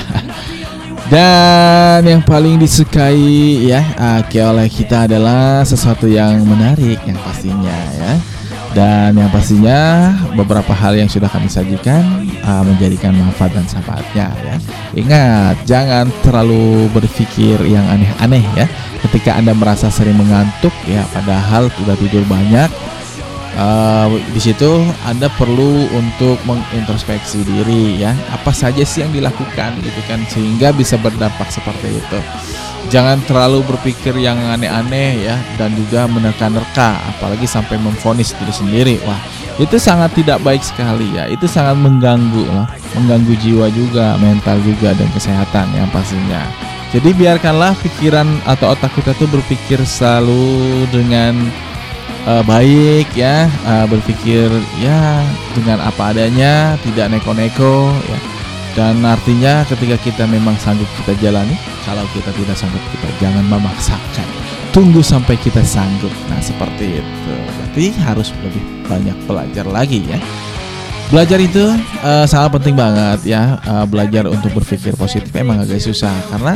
[1.09, 8.12] Dan yang paling disukai ya Aki oleh kita adalah sesuatu yang menarik yang pastinya ya.
[8.76, 14.57] Dan yang pastinya beberapa hal yang sudah kami sajikan uh, menjadikan manfaat dan sahabatnya ya.
[14.93, 18.68] Ingat jangan terlalu berpikir yang aneh-aneh ya.
[19.09, 22.68] Ketika anda merasa sering mengantuk ya, padahal sudah tidur banyak,
[23.59, 28.14] uh, di situ Anda perlu untuk mengintrospeksi diri ya.
[28.32, 32.20] Apa saja sih yang dilakukan gitu kan sehingga bisa berdampak seperti itu.
[32.88, 38.96] Jangan terlalu berpikir yang aneh-aneh ya dan juga menerka-nerka apalagi sampai memfonis diri sendiri.
[39.04, 39.20] Wah
[39.59, 41.28] itu sangat tidak baik sekali ya.
[41.28, 42.70] Itu sangat mengganggu lah.
[42.96, 46.46] Mengganggu jiwa juga mental juga dan kesehatan yang pastinya.
[46.88, 51.36] Jadi biarkanlah pikiran atau otak kita tuh berpikir selalu dengan
[52.29, 55.24] uh, baik ya uh, berpikir ya
[55.57, 58.20] dengan apa adanya tidak neko-neko ya.
[58.76, 64.29] Dan artinya ketika kita memang sanggup kita jalani kalau kita tidak sanggup kita jangan memaksakan.
[64.70, 66.12] Tunggu sampai kita sanggup.
[66.31, 67.35] Nah seperti itu.
[67.59, 70.20] Berarti harus lebih banyak belajar lagi ya.
[71.09, 71.64] Belajar itu
[72.05, 73.59] uh, sangat penting banget ya.
[73.66, 76.55] Uh, belajar untuk berpikir positif emang agak susah karena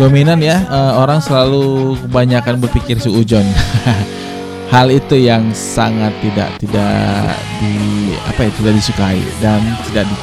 [0.00, 3.44] dominan ya uh, orang selalu kebanyakan berpikir suujon.
[4.72, 7.76] Hal itu yang sangat tidak tidak di
[8.24, 10.16] apa ya tidak disukai dan tidak di,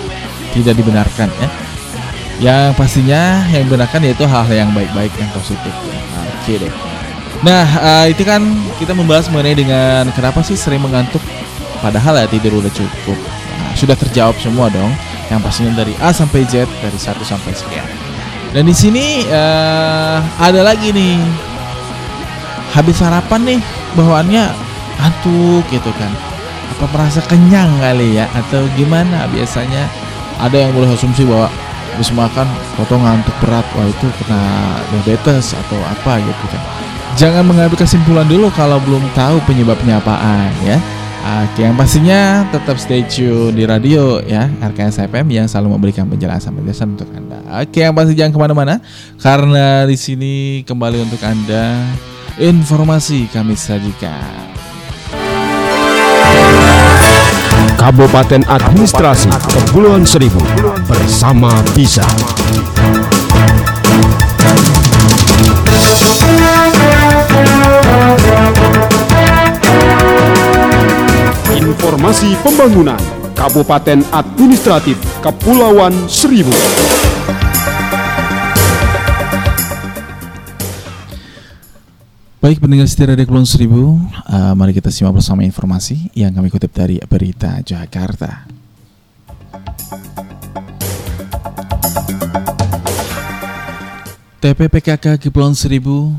[0.58, 1.48] tidak dibenarkan ya.
[2.40, 5.70] Yang pastinya yang dibenarkan yaitu hal-hal yang baik-baik yang positif.
[6.42, 6.74] Oke deh.
[7.46, 8.42] Nah uh, itu kan
[8.82, 11.22] kita membahas mengenai dengan kenapa sih sering mengantuk
[11.86, 13.22] padahal ya tidur udah cukup.
[13.62, 14.90] Nah, sudah terjawab semua dong.
[15.30, 17.86] Yang pastinya dari A sampai Z dari 1 sampai sekian.
[18.50, 21.49] Dan di sini uh, ada lagi nih.
[22.70, 23.60] Habis sarapan nih
[23.98, 24.44] bawaannya
[25.02, 26.12] antuk gitu kan.
[26.78, 29.90] Apa merasa kenyang kali ya atau gimana biasanya
[30.40, 31.50] ada yang boleh asumsi bahwa
[31.92, 32.48] habis makan
[32.80, 34.42] potong ngantuk berat wah itu kena
[34.94, 36.62] diabetes atau apa gitu kan.
[37.18, 40.78] Jangan mengambil kesimpulan dulu kalau belum tahu penyebabnya apaan ya.
[41.20, 46.96] Oke, yang pastinya tetap stay tune di radio ya RKS FM yang selalu memberikan penjelasan-penjelasan
[46.96, 47.44] untuk anda.
[47.60, 48.80] Oke, yang pasti jangan ke mana-mana
[49.20, 51.92] karena di sini kembali untuk anda
[52.40, 54.48] informasi kami sajikan.
[57.76, 60.40] Kabupaten Administrasi Kepulauan Seribu
[60.88, 62.04] bersama bisa.
[71.60, 73.00] Informasi pembangunan
[73.36, 76.56] Kabupaten Administratif Kepulauan Seribu.
[82.40, 86.72] Baik pendengar setia Radio Kepulauan Seribu, uh, mari kita simak bersama informasi yang kami kutip
[86.72, 88.48] dari Berita Jakarta.
[94.40, 96.16] TPPKK Kepulauan Seribu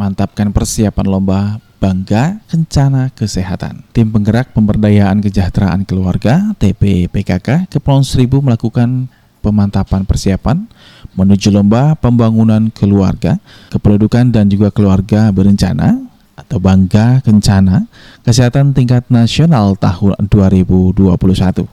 [0.00, 3.84] mantapkan persiapan lomba Bangga Kencana Kesehatan.
[3.92, 9.12] Tim penggerak pemberdayaan kesejahteraan keluarga TPPKK Kepulauan Seribu melakukan
[9.44, 10.64] pemantapan persiapan
[11.14, 13.40] menuju lomba pembangunan keluarga,
[13.72, 17.90] kependudukan dan juga keluarga berencana atau Bangga Kencana
[18.22, 21.66] Kesehatan tingkat nasional tahun 2021.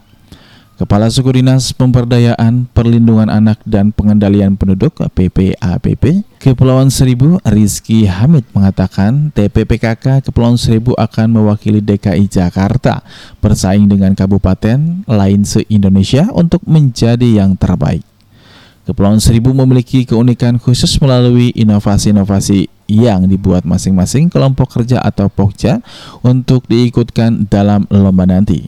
[0.75, 9.31] Kepala Suku Dinas Pemberdayaan Perlindungan Anak dan Pengendalian Penduduk PPAPP Kepulauan Seribu Rizky Hamid mengatakan
[9.31, 13.07] TPPKK Kepulauan Seribu akan mewakili DKI Jakarta
[13.39, 18.03] bersaing dengan kabupaten lain se-Indonesia untuk menjadi yang terbaik.
[18.85, 25.81] Kepulauan Seribu memiliki keunikan khusus melalui inovasi-inovasi yang dibuat masing-masing kelompok kerja atau pokja
[26.21, 28.61] untuk diikutkan dalam lomba nanti.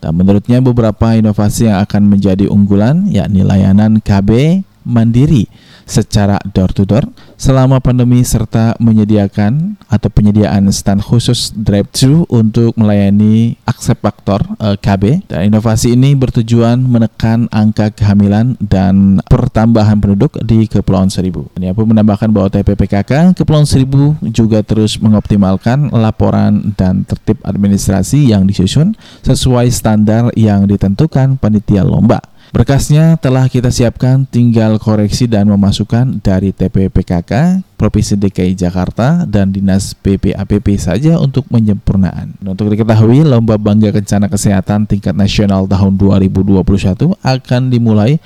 [0.00, 5.44] Dan menurutnya beberapa inovasi yang akan menjadi unggulan yakni layanan KB mandiri
[5.90, 7.02] secara door to door
[7.34, 15.26] selama pandemi serta menyediakan atau penyediaan stand khusus drive thru untuk melayani aksepaktor eh, KB
[15.26, 21.50] dan inovasi ini bertujuan menekan angka kehamilan dan pertambahan penduduk di Kepulauan Seribu.
[21.58, 28.46] Ini pun menambahkan bahwa TPPKK Kepulauan Seribu juga terus mengoptimalkan laporan dan tertib administrasi yang
[28.46, 28.94] disusun
[29.26, 32.29] sesuai standar yang ditentukan panitia lomba.
[32.50, 39.94] Berkasnya telah kita siapkan, tinggal koreksi dan memasukkan dari TPPKK, Provinsi DKI Jakarta, dan Dinas
[39.94, 42.34] PPAPP saja untuk penyempurnaan.
[42.42, 48.18] Untuk diketahui, Lomba Bangga Kencana Kesehatan tingkat nasional tahun 2021 akan dimulai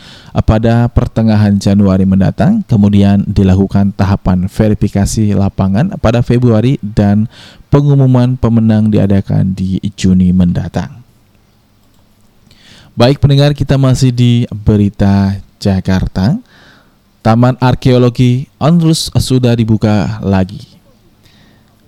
[0.49, 7.29] pada pertengahan Januari mendatang, kemudian dilakukan tahapan verifikasi lapangan pada Februari dan
[7.69, 11.04] pengumuman pemenang diadakan di Juni mendatang.
[12.95, 16.39] Baik pendengar kita masih di berita Jakarta.
[17.27, 20.63] Taman Arkeologi Ondrus sudah dibuka lagi.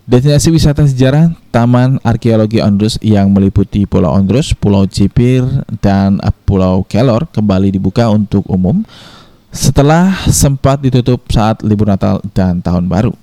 [0.03, 5.47] Destinasi wisata sejarah Taman Arkeologi Ondrus yang meliputi Pulau Ondrus, Pulau Cipir,
[5.79, 8.83] dan Pulau Kelor kembali dibuka untuk umum
[9.55, 13.15] setelah sempat ditutup saat libur Natal dan Tahun Baru.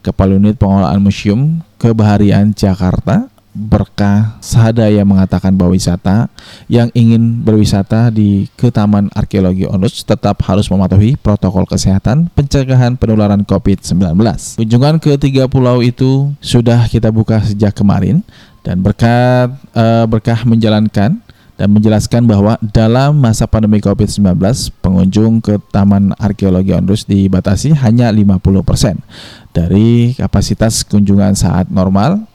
[0.00, 6.28] Kepala Unit Pengelolaan Museum Kebaharian Jakarta Berkah Sahadaya mengatakan bahwa wisata
[6.68, 13.48] yang ingin berwisata di ke Taman Arkeologi Ondrus tetap harus mematuhi protokol kesehatan pencegahan penularan
[13.48, 14.12] COVID-19.
[14.60, 18.20] Kunjungan ke tiga pulau itu sudah kita buka sejak kemarin
[18.60, 21.24] dan berkat eh, berkah menjalankan
[21.56, 24.36] dan menjelaskan bahwa dalam masa pandemi COVID-19
[24.84, 29.00] pengunjung ke Taman Arkeologi Ondrus dibatasi hanya 50%
[29.56, 32.28] dari kapasitas kunjungan saat normal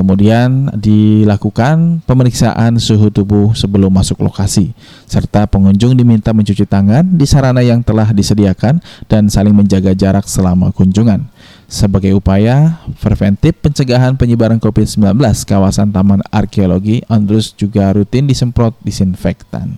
[0.00, 4.72] Kemudian dilakukan pemeriksaan suhu tubuh sebelum masuk lokasi,
[5.04, 8.80] serta pengunjung diminta mencuci tangan di sarana yang telah disediakan
[9.12, 11.28] dan saling menjaga jarak selama kunjungan.
[11.68, 19.76] Sebagai upaya preventif pencegahan penyebaran COVID-19, kawasan Taman Arkeologi Andrus juga rutin disemprot disinfektan.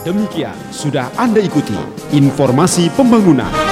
[0.00, 1.76] Demikian sudah Anda ikuti
[2.16, 3.67] informasi pembangunan.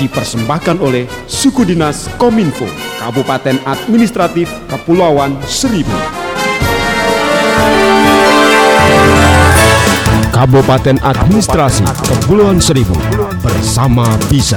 [0.00, 2.64] Dipersembahkan oleh Suku Dinas Kominfo,
[2.96, 5.92] Kabupaten Administratif Kepulauan Seribu.
[10.32, 12.96] Kabupaten Administrasi Kepulauan Seribu
[13.44, 14.56] bersama bisa.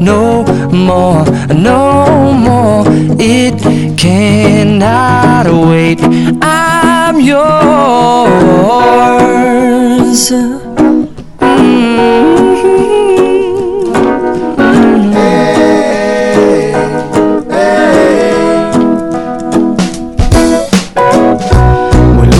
[0.00, 2.84] no more, no more.
[3.18, 3.58] It
[3.98, 5.98] cannot wait.
[6.40, 7.48] I'm yours.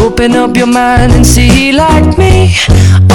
[0.00, 2.54] Open up your mind and see like me.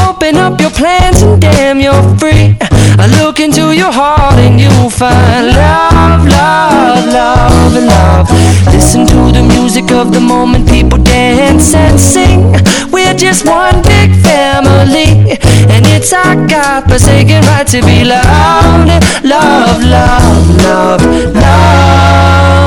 [0.07, 2.57] Open up your plans and damn, you're free.
[2.99, 8.29] I look into your heart and you'll find love, love, love, love.
[8.73, 12.53] Listen to the music of the moment, people dance and sing.
[12.91, 15.37] We're just one big family,
[15.73, 18.89] and it's our God-forsaken right to be loved,
[19.25, 21.03] love, love, love,
[21.35, 22.63] love.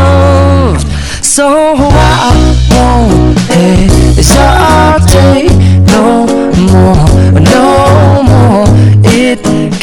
[1.22, 2.32] So I
[2.72, 3.38] won't
[4.16, 5.52] hesitate
[5.92, 6.26] no
[6.72, 8.15] more, no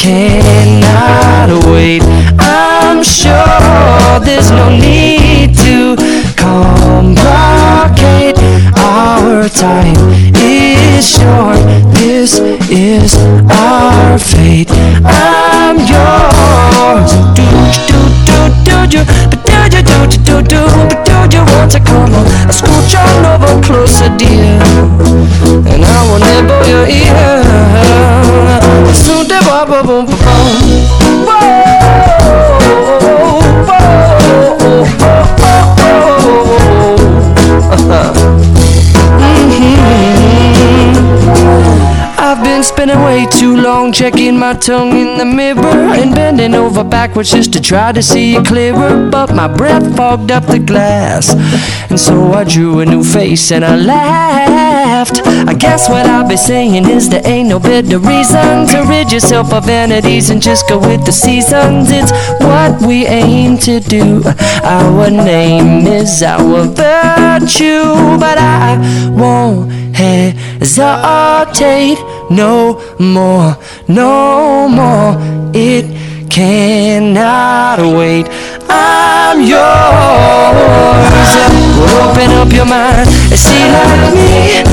[0.03, 2.03] cannot wait.
[2.37, 5.95] I'm sure there's no need to
[6.35, 8.35] complicate.
[8.77, 9.95] Our time
[10.35, 11.55] is short.
[11.95, 12.39] This
[12.69, 13.15] is
[13.49, 14.69] our fate.
[15.05, 17.13] I'm yours.
[17.37, 17.47] Do
[17.87, 18.37] do do
[18.67, 19.05] do do,
[19.47, 20.67] do do do do do
[21.05, 22.25] do, do want to come on?
[22.51, 24.59] Scooch on over closer, dear,
[25.71, 28.52] and I will nibble your ear.
[42.17, 46.83] I've been spending way too long checking my tongue in the mirror and bending over
[46.83, 49.09] backwards just to try to see it clearer.
[49.09, 51.33] But my breath fogged up the glass,
[51.89, 54.72] and so I drew a new face and I laughed.
[54.85, 59.53] I guess what I'll be saying is there ain't no better reason to rid yourself
[59.53, 61.89] of vanities and just go with the seasons.
[61.89, 62.11] It's
[62.41, 64.21] what we aim to do.
[64.63, 68.77] Our name is our virtue, but I
[69.15, 70.69] won't hesitate
[72.29, 73.57] no more,
[73.87, 75.15] no more.
[75.53, 75.85] It
[76.29, 78.27] cannot wait.
[78.73, 79.61] I'm yours.
[82.03, 84.63] Open up your mind and see like me.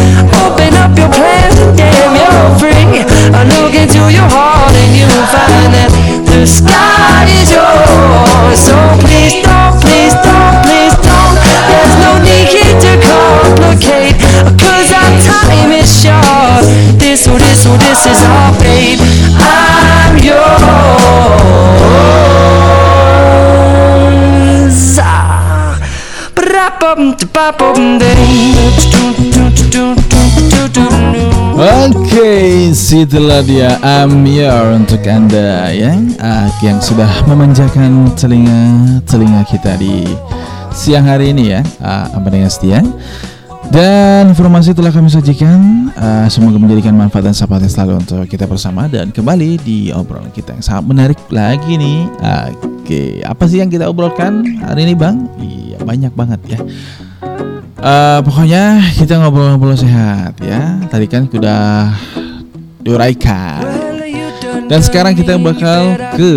[0.44, 3.04] Open up your plans and damn, you're free.
[3.36, 3.69] I look
[32.10, 33.78] Oke, situlah dia.
[33.86, 35.94] Amir untuk anda ya.
[36.18, 40.10] Ah, yang sudah memanjakan telinga telinga kita di
[40.74, 42.82] siang hari ini ya, ah, apa dengan setia.
[43.70, 45.94] Dan informasi telah kami sajikan.
[45.94, 50.34] Ah, Semoga menjadikan manfaat dan sahabat yang selalu untuk kita bersama Dan kembali di obrolan
[50.34, 52.10] kita yang sangat menarik lagi nih.
[52.58, 55.30] Oke, apa sih yang kita obrolkan hari ini bang?
[55.38, 56.58] Iya, banyak banget ya
[57.80, 60.76] Eh, pokoknya kita ngobrol-ngobrol sehat ya.
[60.92, 61.96] Tadi kan sudah
[62.84, 63.64] diuraikan.
[64.70, 66.30] Dan sekarang kita bakal ke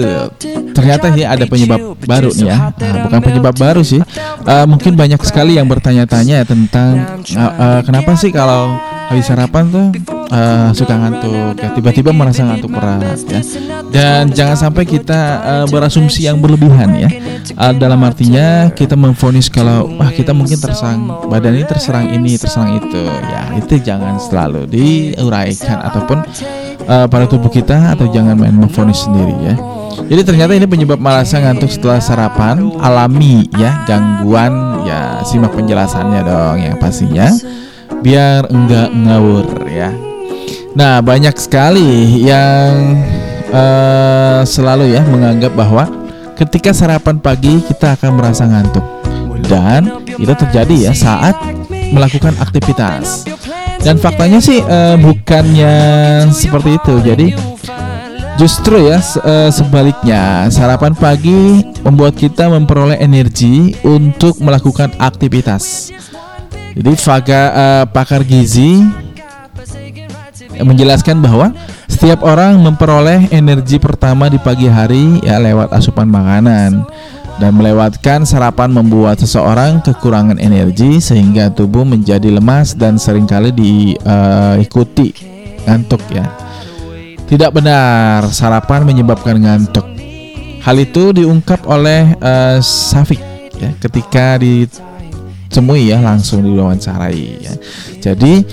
[0.74, 2.74] ternyata ya ada penyebab baru nih ya.
[2.74, 4.02] Nah, bukan penyebab baru sih.
[4.44, 8.74] Eh, mungkin banyak sekali yang bertanya-tanya tentang eh, eh, kenapa sih kalau
[9.12, 9.88] habis sarapan tuh
[10.30, 13.42] eh, suka ngantuk ya tiba-tiba merasa ngantuk berat ya.
[13.94, 17.10] Dan jangan sampai kita eh, berasumsi yang berlebihan ya.
[17.44, 22.80] Eh, dalam artinya kita memfonis kalau wah kita mungkin terserang badan ini terserang ini terserang
[22.80, 26.18] itu ya itu jangan selalu diuraikan ataupun
[26.88, 29.56] eh, pada tubuh kita atau jangan main memfonis sendiri ya.
[30.04, 36.58] Jadi ternyata ini penyebab merasa ngantuk setelah sarapan alami ya gangguan ya simak penjelasannya dong
[36.60, 37.32] yang pastinya
[38.04, 40.13] biar enggak ngawur ya.
[40.74, 42.98] Nah banyak sekali yang
[43.54, 45.86] eh, selalu ya menganggap bahwa
[46.34, 48.86] ketika sarapan pagi kita akan merasa ngantuk
[49.46, 51.38] dan itu terjadi ya saat
[51.94, 53.30] melakukan aktivitas.
[53.84, 55.76] Dan faktanya sih eh, bukannya
[56.34, 56.94] seperti itu.
[57.04, 57.28] Jadi
[58.34, 65.94] Justru ya se- eh, sebaliknya sarapan pagi membuat kita memperoleh energi untuk melakukan aktivitas.
[66.74, 68.82] Jadi faga, eh, pakar gizi
[70.62, 71.50] menjelaskan bahwa
[71.90, 76.86] setiap orang memperoleh energi pertama di pagi hari ya lewat asupan makanan
[77.42, 85.14] dan melewatkan sarapan membuat seseorang kekurangan energi sehingga tubuh menjadi lemas dan sering kali diikuti
[85.66, 86.28] ngantuk ya.
[87.24, 89.88] Tidak benar, sarapan menyebabkan ngantuk.
[90.62, 93.20] Hal itu diungkap oleh eh, Safik
[93.58, 97.54] ya, ketika ditemui ya langsung diwawancarai ya.
[98.00, 98.46] Jadi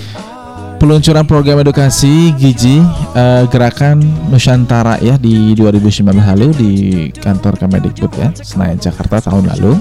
[0.81, 2.81] peluncuran program edukasi gizi
[3.13, 4.01] eh, gerakan
[4.33, 6.71] Nusantara ya di 2019 lalu di
[7.13, 9.77] kantor Kemendikbud ya Senayan Jakarta tahun lalu.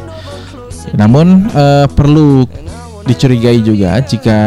[1.01, 2.44] Namun eh, perlu
[3.09, 4.38] dicurigai juga jika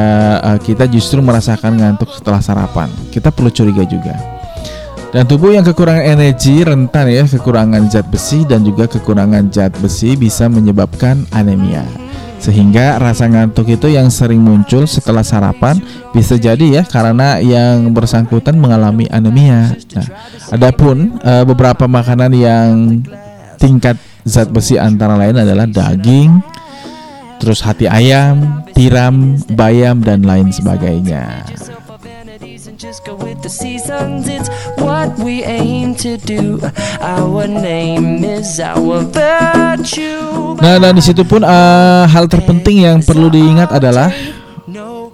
[0.45, 2.93] eh, kita justru merasakan ngantuk setelah sarapan.
[3.09, 4.13] Kita perlu curiga juga.
[5.09, 10.13] Dan tubuh yang kekurangan energi rentan ya kekurangan zat besi dan juga kekurangan zat besi
[10.13, 11.81] bisa menyebabkan anemia.
[12.43, 15.79] Sehingga rasa ngantuk itu yang sering muncul setelah sarapan
[16.11, 19.71] bisa jadi ya karena yang bersangkutan mengalami anemia.
[19.95, 20.07] Nah,
[20.51, 22.99] adapun eh, beberapa makanan yang
[23.55, 23.95] tingkat
[24.27, 26.43] zat besi antara lain adalah daging,
[27.39, 31.47] terus hati ayam, tiram, bayam dan lain sebagainya.
[32.83, 34.27] Just go with the seasons.
[34.27, 36.59] It's what we aim to do.
[36.99, 40.59] Our name is our virtue.
[40.59, 44.11] Nah, dan di situ pun eh, hal terpenting yang perlu diingat adalah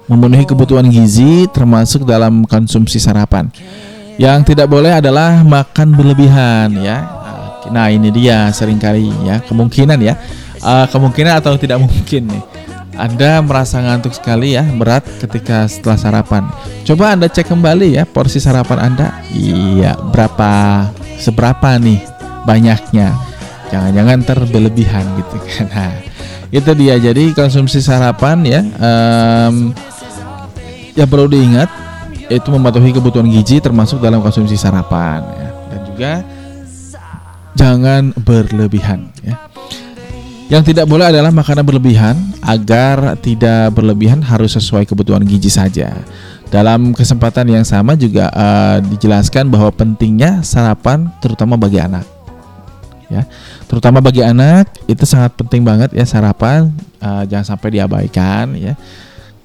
[0.10, 3.54] memenuhi kebutuhan gizi termasuk dalam konsumsi sarapan.
[4.18, 7.06] Yang tidak boleh adalah makan berlebihan ya.
[7.70, 10.18] Nah, ini dia sering kali ya kemungkinan ya.
[10.58, 12.59] Eh, kemungkinan atau tidak mungkin nih.
[13.00, 16.44] Anda merasa ngantuk sekali ya, berat ketika setelah sarapan.
[16.84, 19.24] Coba Anda cek kembali ya porsi sarapan Anda.
[19.32, 20.84] Iya, berapa
[21.16, 22.04] seberapa nih
[22.44, 23.16] banyaknya.
[23.72, 25.68] Jangan-jangan terberlebihan gitu kan.
[25.76, 25.94] Nah,
[26.50, 26.96] itu dia.
[26.98, 29.72] Jadi konsumsi sarapan ya em,
[30.98, 31.70] yang perlu diingat
[32.30, 35.50] yaitu mematuhi kebutuhan gizi termasuk dalam konsumsi sarapan ya.
[35.74, 36.12] dan juga
[37.58, 39.36] jangan berlebihan ya.
[40.50, 45.94] Yang tidak boleh adalah makanan berlebihan agar tidak berlebihan harus sesuai kebutuhan gizi saja.
[46.50, 52.02] Dalam kesempatan yang sama juga eh, dijelaskan bahwa pentingnya sarapan terutama bagi anak.
[53.10, 53.30] Ya,
[53.70, 58.74] terutama bagi anak itu sangat penting banget ya sarapan eh, jangan sampai diabaikan ya.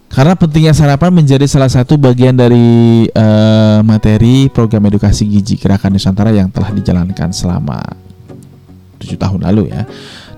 [0.09, 6.33] Karena pentingnya sarapan menjadi salah satu bagian dari eh, materi program edukasi gizi Gerakan Nusantara
[6.33, 7.85] yang telah dijalankan selama
[9.05, 9.85] tujuh tahun lalu ya.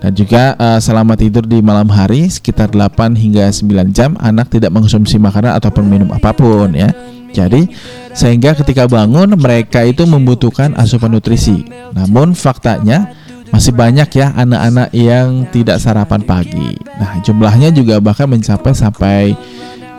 [0.01, 4.71] Dan juga eh, selama tidur di malam hari sekitar 8 hingga 9 jam anak tidak
[4.73, 6.93] mengkonsumsi makanan ataupun minum apa pun ya.
[7.33, 7.69] Jadi
[8.17, 11.69] sehingga ketika bangun mereka itu membutuhkan asupan nutrisi.
[11.93, 13.13] Namun faktanya
[13.53, 16.77] masih banyak ya anak-anak yang tidak sarapan pagi.
[16.99, 19.21] Nah, jumlahnya juga bahkan mencapai sampai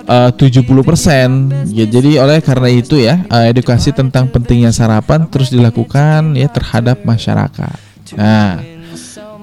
[0.08, 1.74] eh, 70%.
[1.74, 7.02] Ya, jadi oleh karena itu ya, eh, edukasi tentang pentingnya sarapan terus dilakukan ya terhadap
[7.06, 7.78] masyarakat.
[8.16, 8.77] Nah,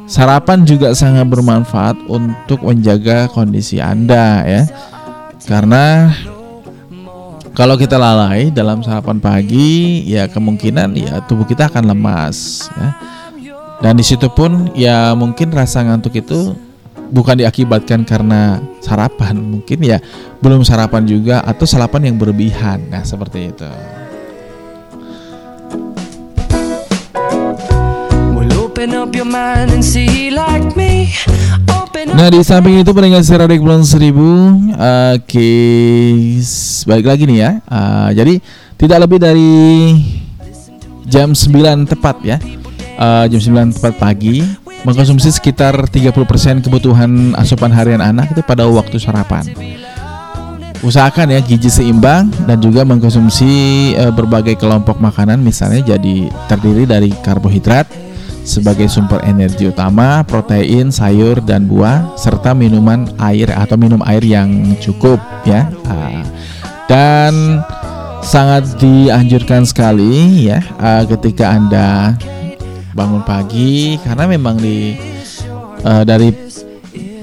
[0.05, 4.63] sarapan juga sangat bermanfaat untuk menjaga kondisi Anda ya.
[5.45, 6.13] Karena
[7.55, 12.89] kalau kita lalai dalam sarapan pagi, ya kemungkinan ya tubuh kita akan lemas ya.
[13.85, 16.57] Dan di situ pun ya mungkin rasa ngantuk itu
[17.13, 20.01] bukan diakibatkan karena sarapan, mungkin ya
[20.41, 22.89] belum sarapan juga atau sarapan yang berlebihan.
[22.89, 23.71] Nah, seperti itu.
[32.15, 34.61] Nah di samping itu pendengar secara di bulan seribu
[35.17, 35.53] Oke
[36.85, 37.51] Baik lagi nih ya.
[37.65, 38.35] Eh, Jadi
[38.77, 39.53] tidak lebih dari
[41.09, 42.37] Jam 9 tepat ya.
[43.01, 44.45] Eh, Jam 9 tepat pagi
[44.85, 49.49] Mengkonsumsi sekitar 30% kebutuhan asupan harian anak itu pada waktu sarapan.
[50.85, 53.49] Usahakan ya gizi seimbang dan juga mengkonsumsi
[53.97, 58.04] eh, berbagai kelompok makanan misalnya jadi terdiri dari karbohidrat
[58.45, 64.77] sebagai sumber energi utama, protein, sayur dan buah serta minuman air atau minum air yang
[64.79, 65.17] cukup
[65.49, 65.67] ya.
[65.89, 66.23] Ah,
[66.87, 67.65] dan
[68.21, 72.15] sangat dianjurkan sekali ya ah, ketika Anda
[72.95, 74.95] bangun pagi karena memang di
[75.83, 76.31] eh, dari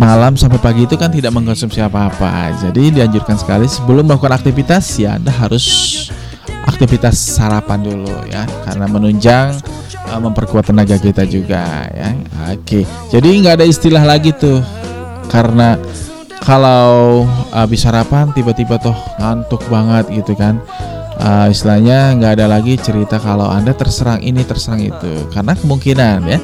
[0.01, 2.57] malam sampai pagi itu kan tidak mengkonsumsi apa-apa.
[2.57, 5.65] Jadi dianjurkan sekali sebelum melakukan aktivitas ya Anda harus
[6.65, 9.57] aktivitas sarapan dulu ya karena menunjang
[10.09, 12.13] uh, memperkuat tenaga kita juga ya.
[12.53, 12.83] Oke.
[13.09, 14.59] Jadi nggak ada istilah lagi tuh
[15.31, 15.79] karena
[16.41, 20.59] kalau habis sarapan tiba-tiba tuh ngantuk banget gitu kan.
[21.21, 26.41] Uh, istilahnya nggak ada lagi cerita kalau anda terserang ini terserang itu karena kemungkinan ya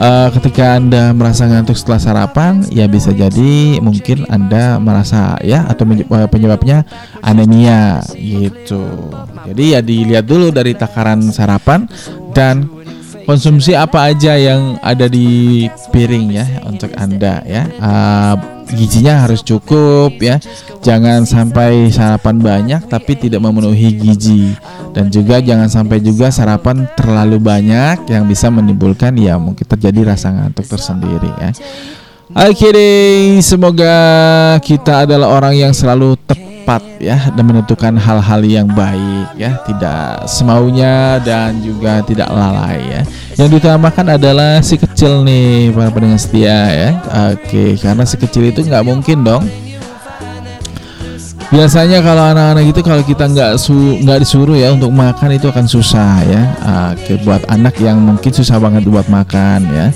[0.00, 5.84] Eh, ketika anda merasa ngantuk setelah sarapan ya bisa jadi mungkin anda merasa ya atau
[5.92, 6.88] eh, penyebabnya
[7.20, 9.12] anemia gitu.
[9.50, 11.84] Jadi ya dilihat dulu dari takaran sarapan
[12.32, 12.64] dan
[13.28, 17.68] konsumsi apa aja yang ada di piring ya untuk anda ya.
[17.68, 20.42] Eh, gizinya harus cukup ya.
[20.80, 24.56] Jangan sampai sarapan banyak tapi tidak memenuhi gizi.
[24.90, 30.34] Dan juga jangan sampai juga sarapan terlalu banyak yang bisa menimbulkan ya mungkin terjadi rasa
[30.34, 31.50] ngantuk tersendiri ya.
[32.30, 33.90] Oke deh, semoga
[34.62, 36.49] kita adalah orang yang selalu tepat
[37.00, 43.02] ya dan menentukan hal-hal yang baik ya, tidak semaunya dan juga tidak lalai ya.
[43.40, 46.90] Yang diutamakan adalah si kecil nih para pendengar setia ya.
[47.34, 49.44] Oke, karena si kecil itu nggak mungkin dong
[51.50, 55.66] Biasanya kalau anak-anak itu kalau kita nggak su nggak disuruh ya untuk makan itu akan
[55.66, 56.42] susah ya.
[56.94, 59.90] Oke, buat anak yang mungkin susah banget buat makan ya.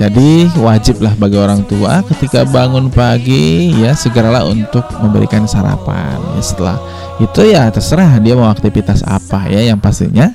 [0.00, 6.16] Jadi wajiblah bagi orang tua ketika bangun pagi ya segeralah untuk memberikan sarapan.
[6.16, 6.76] Ya, setelah
[7.20, 10.32] itu ya terserah dia mau aktivitas apa ya yang pastinya.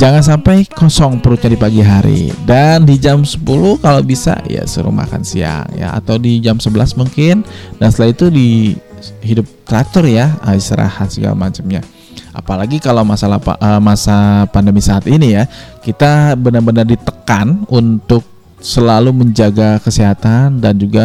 [0.00, 2.32] Jangan sampai kosong perutnya di pagi hari.
[2.48, 3.44] Dan di jam 10
[3.78, 5.92] kalau bisa ya suruh makan siang ya.
[5.92, 7.44] Atau di jam 11 mungkin.
[7.76, 8.72] Dan setelah itu di
[9.20, 11.84] hidup teratur ya ah, istirahat segala macamnya.
[12.32, 15.44] Apalagi kalau masalah eh, masa pandemi saat ini ya.
[15.78, 18.33] Kita benar-benar ditekan untuk
[18.64, 21.04] selalu menjaga kesehatan dan juga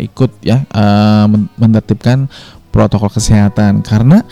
[0.00, 0.64] ikut ya
[1.28, 2.32] men- menertibkan
[2.72, 3.84] protokol kesehatan.
[3.84, 4.24] Karena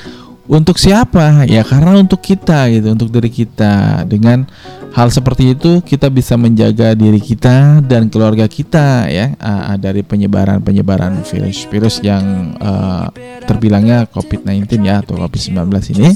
[0.49, 1.45] untuk siapa?
[1.45, 4.49] Ya karena untuk kita gitu untuk diri kita dengan
[4.93, 10.61] hal seperti itu kita bisa menjaga diri kita dan keluarga kita ya ah, dari penyebaran
[10.61, 13.07] penyebaran virus virus yang eh,
[13.49, 16.11] terbilangnya COVID-19 ya atau COVID-19 ini.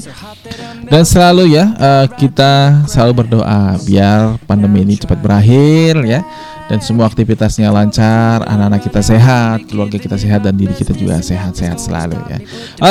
[0.87, 6.21] Dan selalu ya eh, kita selalu berdoa biar pandemi ini cepat berakhir ya
[6.67, 11.79] dan semua aktivitasnya lancar, anak-anak kita sehat, keluarga kita sehat dan diri kita juga sehat-sehat
[11.79, 12.37] selalu ya.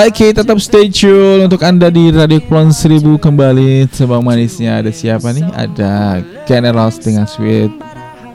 [0.08, 5.28] Oke, tetap stay tune untuk Anda di Radio Kepulauan Seribu kembali sebang manisnya ada siapa
[5.36, 5.44] nih?
[5.52, 7.70] Ada General dengan Sweet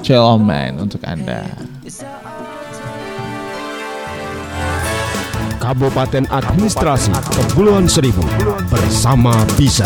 [0.06, 1.46] Chill on Man untuk Anda.
[5.62, 8.26] Kabupaten Administrasi Kepulauan Seribu
[8.70, 9.86] bersama bisa.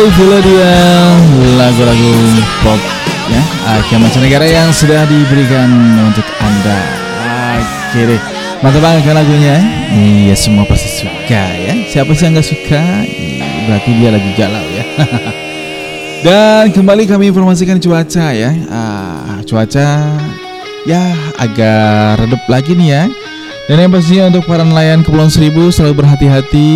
[0.00, 0.74] Itulah dia
[1.60, 2.12] lagu-lagu
[2.64, 2.80] pop
[3.28, 3.42] ya,
[3.76, 5.68] Akhir mancanegara yang sudah diberikan
[6.08, 6.80] untuk anda.
[7.90, 8.20] Oke deh,
[8.64, 9.56] mantap banget kan lagunya?
[9.92, 11.74] Iya, semua pasti suka ya.
[11.90, 12.82] Siapa sih yang nggak suka?
[13.04, 14.84] Ih, Berarti dia lagi galau ya.
[16.26, 18.52] Dan kembali kami informasikan cuaca ya.
[18.70, 20.16] Ah, cuaca
[20.88, 21.02] ya
[21.36, 23.04] agak redup lagi nih ya.
[23.68, 26.70] Dan yang pastinya untuk para nelayan Kepulauan Seribu selalu berhati-hati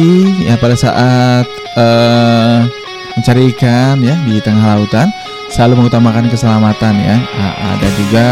[0.46, 2.83] ya pada saat eh,
[3.14, 5.10] mencari ikan ya di tengah lautan
[5.50, 7.16] selalu mengutamakan keselamatan ya.
[7.38, 8.26] Ah, ah, dan juga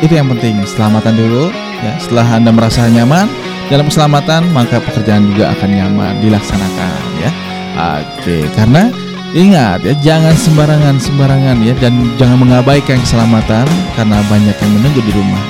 [0.00, 1.52] itu yang penting keselamatan dulu
[1.84, 1.92] ya.
[2.00, 3.28] Setelah anda merasa nyaman
[3.68, 7.30] dalam keselamatan maka pekerjaan juga akan nyaman dilaksanakan ya.
[7.74, 8.88] Oke, karena
[9.34, 13.66] ingat ya jangan sembarangan sembarangan ya dan jangan mengabaikan keselamatan
[13.98, 15.42] karena banyak yang menunggu di rumah.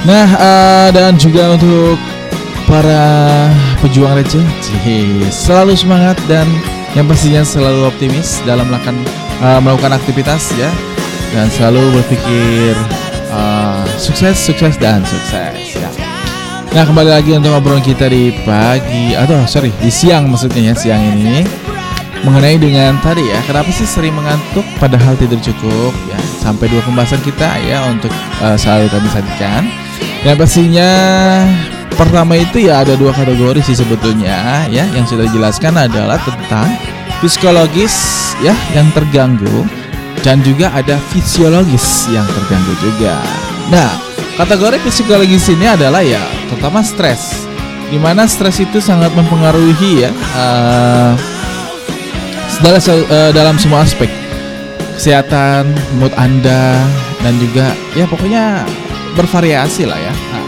[0.00, 2.00] Nah, eh, dan juga untuk
[2.70, 3.50] para
[3.82, 4.46] pejuang receh,
[5.34, 6.46] selalu semangat dan
[6.94, 8.94] yang pastinya selalu optimis dalam melakukan
[9.42, 10.70] eh, melakukan aktivitas ya.
[11.34, 12.74] Dan selalu berpikir
[13.34, 15.90] eh, sukses, sukses dan sukses ya.
[16.70, 21.02] Nah, kembali lagi untuk obrolan kita di pagi atau sorry di siang maksudnya ya siang
[21.02, 21.42] ini.
[22.20, 26.18] Mengenai dengan tadi ya kenapa sih sering mengantuk padahal tidur cukup ya.
[26.38, 28.14] Sampai dua pembahasan kita ya untuk
[28.46, 29.62] eh, selalu kami sajikan.
[30.22, 30.90] Yang pastinya
[32.00, 36.64] pertama itu ya ada dua kategori sih sebetulnya ya yang sudah dijelaskan adalah tentang
[37.20, 37.92] psikologis
[38.40, 39.68] ya yang terganggu
[40.24, 43.20] dan juga ada fisiologis yang terganggu juga.
[43.68, 43.88] Nah,
[44.40, 47.44] kategori psikologis ini adalah ya terutama stres.
[47.92, 51.12] Di mana stres itu sangat mempengaruhi ya eh,
[52.64, 54.08] dalam, eh, dalam semua aspek
[54.96, 55.68] kesehatan,
[56.00, 56.80] mood Anda
[57.20, 58.64] dan juga ya pokoknya
[59.20, 60.14] bervariasi lah ya.
[60.32, 60.44] Nah,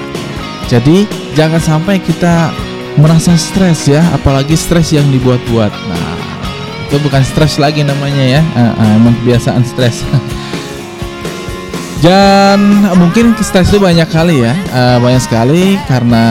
[0.71, 2.53] jadi jangan sampai kita
[3.01, 5.73] merasa stres ya, apalagi stres yang dibuat-buat.
[5.73, 6.15] Nah,
[6.89, 10.05] itu bukan stres lagi namanya ya, Ah, ah, emang kebiasaan stres.
[12.03, 16.25] Dan mungkin stres itu banyak kali ya, Eh, banyak sekali karena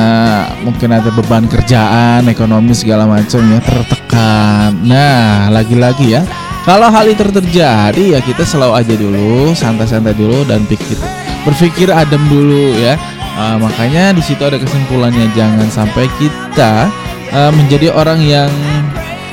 [0.68, 4.76] mungkin ada beban kerjaan, ekonomi segala macam ya tertekan.
[4.84, 6.22] Nah, lagi-lagi ya,
[6.68, 11.00] kalau hal itu terjadi ya kita selalu aja dulu, santai-santai dulu dan pikir
[11.42, 13.00] berpikir adem dulu ya.
[13.42, 16.86] Eh, makanya di situ ada kesimpulannya jangan sampai kita
[17.34, 18.52] eh, menjadi orang yang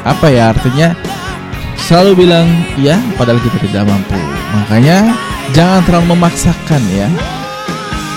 [0.00, 0.96] apa ya artinya
[1.76, 2.48] selalu bilang
[2.80, 4.16] ya padahal kita tidak mampu.
[4.56, 5.12] Makanya
[5.52, 7.08] jangan terlalu memaksakan ya.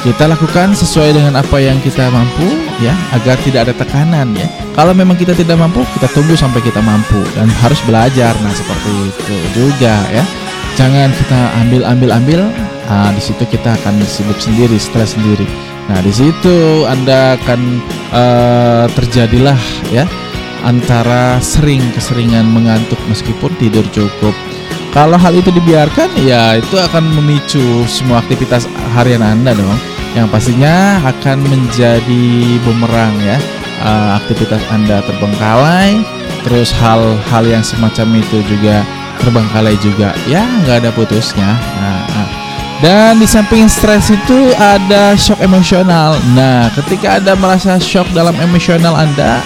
[0.01, 2.47] Kita lakukan sesuai dengan apa yang kita mampu
[2.81, 4.49] ya agar tidak ada tekanan ya.
[4.73, 8.33] Kalau memang kita tidak mampu, kita tunggu sampai kita mampu dan harus belajar.
[8.41, 10.25] Nah, seperti itu juga ya.
[10.73, 12.41] Jangan kita ambil ambil ambil.
[12.89, 15.70] Nah, di situ kita akan sibuk sendiri, stres sendiri.
[15.89, 17.61] Nah, di situ Anda akan
[18.13, 19.59] eh, terjadilah
[19.89, 20.05] ya
[20.61, 24.35] antara sering keseringan mengantuk meskipun tidur cukup.
[24.91, 29.79] Kalau hal itu dibiarkan ya itu akan memicu semua aktivitas harian Anda dong
[30.11, 33.39] yang pastinya akan menjadi bumerang ya.
[33.81, 36.05] Eh, aktivitas Anda terbengkalai,
[36.45, 38.85] terus hal-hal yang semacam itu juga
[39.17, 40.13] terbengkalai juga.
[40.29, 41.57] Ya, nggak ada putusnya.
[41.57, 42.40] Nah, nah.
[42.81, 46.17] Dan di samping stres itu ada shock emosional.
[46.33, 49.37] Nah, ketika Anda merasa shock dalam emosional Anda,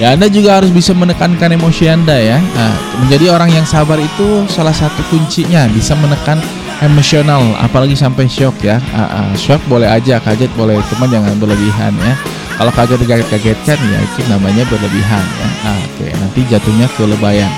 [0.00, 2.40] Ya Anda juga harus bisa menekankan emosi Anda ya.
[2.40, 2.72] Nah,
[3.04, 6.40] Menjadi orang yang sabar itu salah satu kuncinya Bisa menekan
[6.80, 8.80] emosional apalagi sampai shock ya.
[8.96, 12.16] Ah, ah, Shock boleh aja, kaget boleh Cuman jangan berlebihan ya.
[12.56, 15.48] Kalau kaget kaget-kagetkan ya itu namanya berlebihan ya.
[15.68, 17.52] Ah, Oke nanti jatuhnya ke lebayan.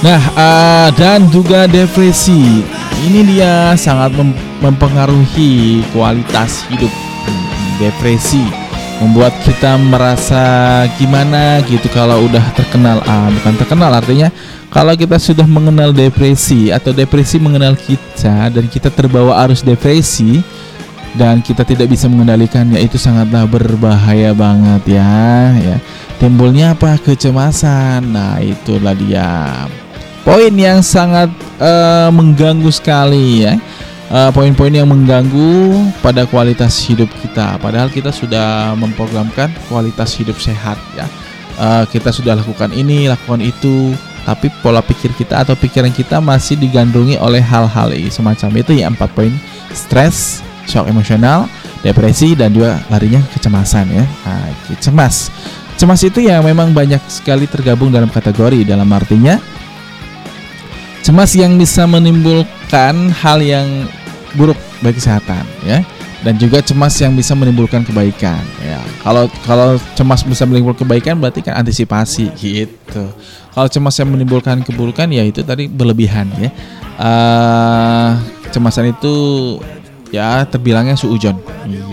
[0.00, 2.64] Nah ah, dan juga depresi
[2.98, 6.90] Ini dia sangat mem- mempengaruhi kualitas hidup.
[7.78, 8.42] Depresi
[8.98, 10.42] membuat kita merasa
[10.98, 12.98] gimana gitu kalau udah terkenal.
[13.06, 14.34] Ah bukan terkenal artinya
[14.74, 20.42] kalau kita sudah mengenal depresi atau depresi mengenal kita dan kita terbawa arus depresi
[21.14, 25.76] dan kita tidak bisa mengendalikannya itu sangatlah berbahaya banget ya ya.
[26.18, 26.98] Timbulnya apa?
[26.98, 28.10] Kecemasan.
[28.10, 29.54] Nah itulah dia
[30.28, 33.56] poin yang sangat eh, mengganggu sekali ya.
[34.08, 37.56] Eh, poin-poin yang mengganggu pada kualitas hidup kita.
[37.56, 41.08] Padahal kita sudah memprogramkan kualitas hidup sehat ya.
[41.56, 43.96] Eh, kita sudah lakukan ini lakukan itu.
[44.28, 48.92] Tapi pola pikir kita atau pikiran kita masih digandrungi oleh hal-hal semacam itu ya.
[48.92, 49.32] Empat poin.
[49.72, 51.48] Stres shock emosional
[51.80, 54.04] depresi dan juga larinya kecemasan ya.
[54.04, 55.32] Nah, cemas.
[55.80, 58.68] Cemas itu ya memang banyak sekali tergabung dalam kategori.
[58.68, 59.40] Dalam artinya
[61.08, 63.88] cemas yang bisa menimbulkan hal yang
[64.36, 65.80] buruk bagi kesehatan ya.
[66.20, 68.76] Dan juga cemas yang bisa menimbulkan kebaikan ya.
[69.00, 73.08] Kalau kalau cemas bisa menimbulkan kebaikan berarti kan antisipasi gitu.
[73.56, 76.52] Kalau cemas yang menimbulkan keburukan ya itu tadi berlebihan ya.
[77.00, 78.08] Eh,
[78.44, 79.14] kecemasan itu
[80.12, 81.36] ya terbilangnya suujon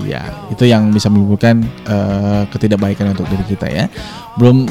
[0.07, 3.87] iya itu yang bisa menimbulkan eh, ketidakbaikan untuk diri kita ya.
[4.35, 4.67] Belum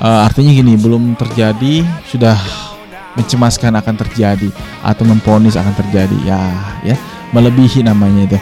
[0.00, 2.71] eh, artinya gini belum terjadi sudah
[3.18, 4.48] mencemaskan akan terjadi
[4.82, 6.18] atau memponis akan terjadi.
[6.24, 6.42] Ya
[6.84, 6.96] ya.
[7.32, 8.38] Melebihi namanya itu.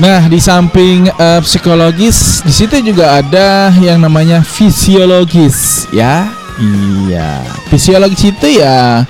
[0.00, 6.24] Nah, di samping eh, psikologis, di situ juga ada yang namanya fisiologis, ya.
[6.56, 9.04] Iya, fisiologis itu ya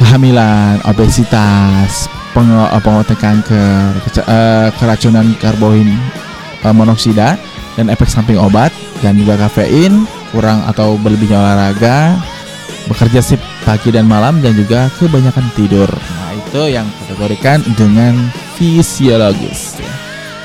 [0.00, 3.92] kehamilan, obesitas, eh, pengobatan kanker,
[4.24, 5.92] eh, keracunan karbon
[6.64, 7.36] eh, monoksida
[7.76, 8.72] dan efek samping obat
[9.04, 12.16] dan juga kafein, kurang atau berlebihnya olahraga,
[12.86, 15.90] bekerja sip pagi dan malam dan juga kebanyakan tidur.
[15.90, 18.16] Nah, itu yang kategorikan dengan
[18.56, 19.80] fisiologis.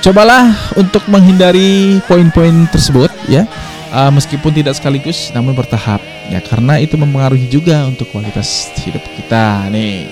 [0.03, 3.47] Cobalah untuk menghindari poin-poin tersebut ya.
[3.95, 9.71] Uh, meskipun tidak sekaligus namun bertahap ya karena itu mempengaruhi juga untuk kualitas hidup kita
[9.71, 10.11] nih.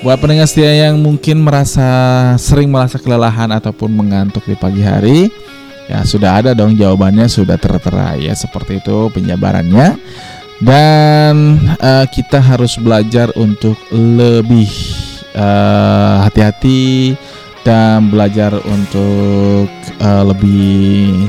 [0.00, 1.84] Buat pendengar setia yang mungkin merasa
[2.40, 5.28] sering merasa kelelahan ataupun mengantuk di pagi hari,
[5.92, 10.00] ya sudah ada dong jawabannya sudah tertera ya seperti itu penjabarannya
[10.60, 14.68] dan eh, kita harus belajar untuk lebih
[15.32, 17.16] eh, hati-hati
[17.64, 19.68] dan belajar untuk
[20.00, 21.28] eh, lebih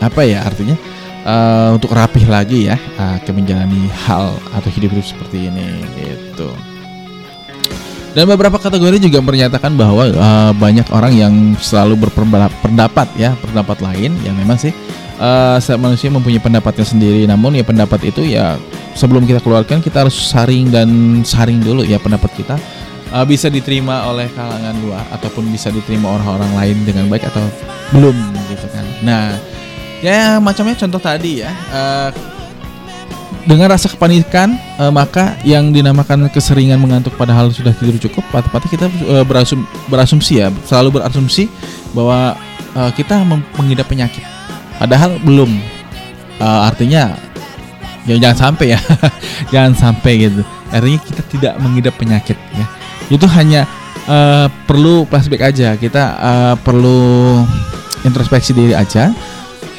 [0.00, 0.76] apa ya artinya
[1.24, 6.48] eh, untuk rapih lagi ya eh, ke menjalani hal atau hidup-hidup seperti ini gitu.
[8.14, 14.16] Dan beberapa kategori juga menyatakan bahwa eh, banyak orang yang selalu berpendapat ya pendapat lain
[14.24, 14.72] yang memang sih
[15.18, 17.26] eh, setiap manusia mempunyai pendapatnya sendiri.
[17.28, 18.58] Namun ya pendapat itu ya
[18.94, 20.88] sebelum kita keluarkan kita harus saring dan
[21.26, 22.56] saring dulu ya pendapat kita
[23.10, 27.42] eh, bisa diterima oleh kalangan luar ataupun bisa diterima orang-orang lain dengan baik atau
[27.94, 28.16] belum
[28.50, 28.86] gitu kan.
[29.02, 29.24] Nah
[30.04, 31.50] ya macamnya contoh tadi ya.
[31.50, 32.10] eh,
[33.44, 38.86] dengan rasa kepanikan eh, maka yang dinamakan keseringan mengantuk padahal sudah tidur cukup tepatnya kita
[38.88, 41.52] eh, berasum, berasumsi ya selalu berasumsi
[41.92, 42.34] bahwa
[42.72, 43.20] eh, kita
[43.60, 44.24] mengidap penyakit
[44.84, 45.48] padahal belum.
[46.36, 47.16] Eh, artinya
[48.04, 48.80] ya jangan sampai ya.
[49.52, 50.42] Jangan sampai gitu.
[50.68, 52.66] Artinya kita tidak mengidap penyakit ya.
[53.08, 53.64] Itu hanya
[54.04, 55.72] eh, perlu flashback aja.
[55.80, 57.40] Kita eh, perlu
[58.04, 59.08] introspeksi diri aja.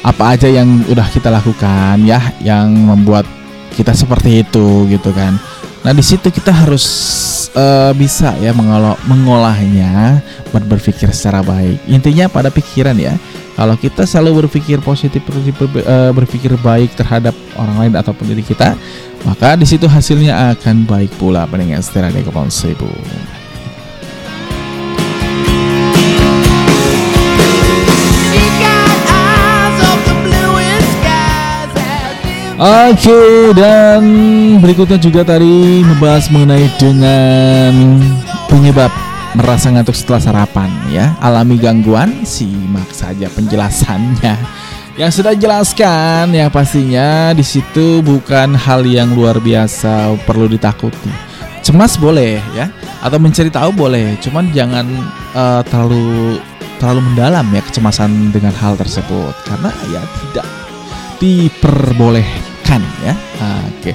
[0.02, 3.26] Apa aja yang udah kita lakukan ya yang membuat
[3.78, 5.38] kita seperti itu gitu kan.
[5.86, 6.86] Nah di situ kita harus
[7.54, 10.18] eh, bisa ya mengolah mengolahnya
[10.50, 11.78] ber- berpikir secara baik.
[11.86, 13.14] Intinya pada pikiran ya
[13.56, 18.76] kalau kita selalu berpikir positif berpikir, eh, berpikir baik terhadap orang lain ataupun diri kita
[19.24, 21.48] maka di situ hasilnya akan baik pula.
[21.50, 22.86] Pendengar Radio Kepulauan Seribu.
[32.56, 34.00] Oke dan
[34.64, 38.00] berikutnya juga tadi membahas mengenai dengan
[38.48, 38.88] penyebab
[39.36, 41.12] merasa ngantuk setelah sarapan ya.
[41.20, 44.34] Alami gangguan simak saja penjelasannya.
[44.96, 51.12] Yang sudah jelaskan yang pastinya di situ bukan hal yang luar biasa perlu ditakuti.
[51.60, 52.72] Cemas boleh ya.
[53.04, 54.88] Atau mencari tahu boleh cuman jangan
[55.36, 56.40] eh, terlalu
[56.80, 59.36] terlalu mendalam ya kecemasan dengan hal tersebut.
[59.44, 60.46] Karena ya tidak
[61.20, 63.12] diperbolehkan ya.
[63.68, 63.92] Oke.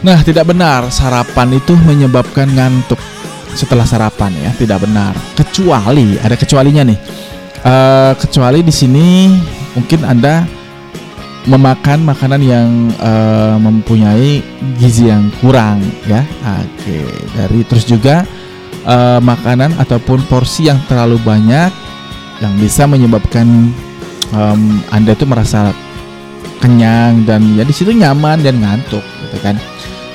[0.00, 2.96] Nah, tidak benar sarapan itu menyebabkan ngantuk
[3.54, 5.14] setelah sarapan ya, tidak benar.
[5.34, 6.98] Kecuali ada kecualinya nih.
[7.60, 9.28] Eh, kecuali di sini
[9.76, 10.48] mungkin Anda
[11.44, 14.40] memakan makanan yang eh, mempunyai
[14.80, 16.24] gizi yang kurang ya.
[16.44, 17.04] Oke,
[17.36, 18.24] dari terus juga
[18.84, 21.90] eh, makanan ataupun porsi yang terlalu banyak
[22.40, 23.68] yang bisa menyebabkan
[24.32, 25.76] em, Anda itu merasa
[26.60, 29.56] kenyang dan ya di situ nyaman dan ngantuk gitu kan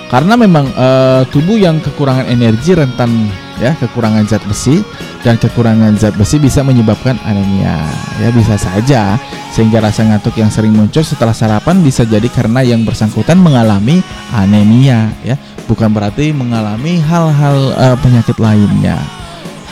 [0.05, 3.09] karena memang eh, tubuh yang kekurangan energi rentan
[3.57, 4.83] ya kekurangan zat besi
[5.25, 7.89] dan kekurangan zat besi bisa menyebabkan anemia
[8.21, 9.17] ya bisa saja.
[9.55, 14.03] Sehingga rasa ngantuk yang sering muncul setelah sarapan bisa jadi karena yang bersangkutan mengalami
[14.35, 15.39] anemia ya.
[15.65, 19.01] Bukan berarti mengalami hal-hal eh, penyakit lainnya.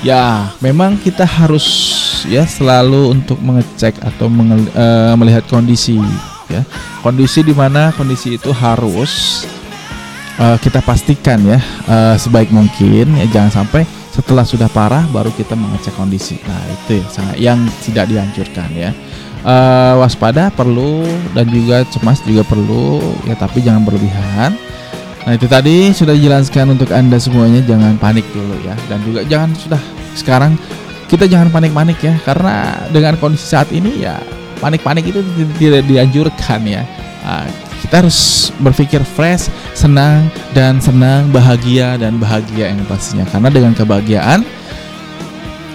[0.01, 1.63] Ya memang kita harus
[2.25, 6.01] ya selalu untuk mengecek atau menge- eh, melihat kondisi
[6.49, 6.65] ya.
[7.05, 7.93] Kondisi di mana?
[7.93, 9.43] Kondisi itu harus
[10.39, 13.83] eh, kita pastikan ya eh, sebaik mungkin ya jangan sampai
[14.13, 16.37] setelah sudah parah baru kita mengecek kondisi.
[16.45, 17.07] Nah itu ya
[17.51, 18.93] yang tidak dianjurkan ya.
[19.43, 21.03] Eh, waspada perlu
[21.35, 24.55] dan juga cemas juga perlu ya tapi jangan berlebihan.
[25.23, 28.75] Nah itu tadi sudah dijelaskan untuk anda semuanya jangan panik dulu ya.
[28.87, 29.81] Dan juga jangan sudah
[30.13, 30.55] sekarang
[31.09, 34.17] kita jangan panik-panik ya karena dengan kondisi saat ini ya
[34.61, 36.83] panik-panik itu ti- tidak dianjurkan ya.
[37.23, 37.47] Ah,
[37.83, 44.47] kita harus berpikir fresh, senang dan senang, bahagia dan bahagia yang pastinya karena dengan kebahagiaan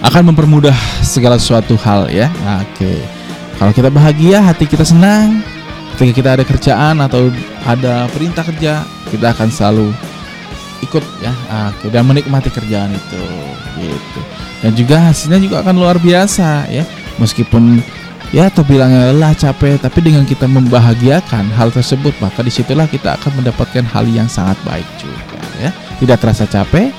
[0.01, 0.73] akan mempermudah
[1.05, 2.33] segala sesuatu hal ya.
[2.41, 3.19] Nah, Oke.
[3.59, 5.43] Kalau kita bahagia, hati kita senang,
[5.99, 7.27] ketika kita ada kerjaan atau
[7.67, 9.91] ada perintah kerja, kita akan selalu
[10.79, 13.23] ikut ya ah, oke, dan menikmati kerjaan itu
[13.83, 14.19] gitu.
[14.63, 16.87] Dan juga hasilnya juga akan luar biasa ya.
[17.19, 17.83] Meskipun
[18.29, 23.41] ya terbilangnya lelah capek, tapi dengan kita membahagiakan hal tersebut, maka di situlah kita akan
[23.41, 25.71] mendapatkan hal yang sangat baik juga ya.
[25.99, 26.93] Tidak terasa capek,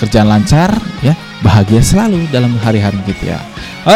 [0.00, 0.72] kerjaan lancar
[1.04, 3.38] ya, bahagia selalu dalam hari-hari kita ya.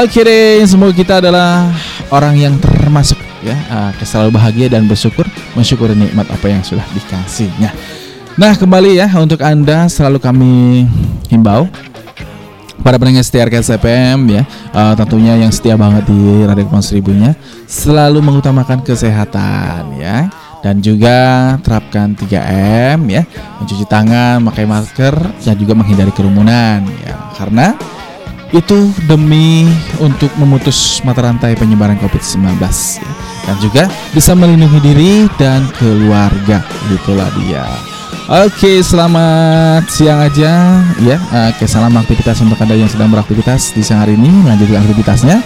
[0.02, 1.70] Oke deh, semoga kita adalah
[2.10, 5.24] orang yang termasuk ya, ah, selalu bahagia dan bersyukur,
[5.54, 7.70] mensyukuri nikmat apa yang sudah dikasihnya.
[8.34, 10.52] Nah, kembali ya untuk Anda selalu kami
[11.30, 11.70] himbau
[12.84, 13.80] para pendengar setia RKS
[14.28, 17.32] ya, eh, tentunya yang setia banget di Radio Kepulauan Seribunya
[17.64, 20.28] selalu mengutamakan kesehatan ya
[20.60, 21.16] dan juga
[21.64, 23.24] terapkan 3M ya,
[23.60, 27.16] mencuci tangan, memakai masker dan juga menghindari kerumunan ya.
[27.40, 27.72] Karena
[28.54, 29.66] itu demi
[29.98, 33.10] untuk memutus mata rantai penyebaran COVID-19 ya.
[33.50, 33.82] dan juga
[34.14, 37.66] bisa melindungi diri dan keluarga itulah dia
[38.24, 40.80] Oke selamat siang aja.
[41.04, 41.20] Ya
[41.52, 44.32] Oke salam aktivitas untuk anda yang sedang beraktivitas di siang hari ini.
[44.48, 45.36] Lanjutkan aktivitasnya.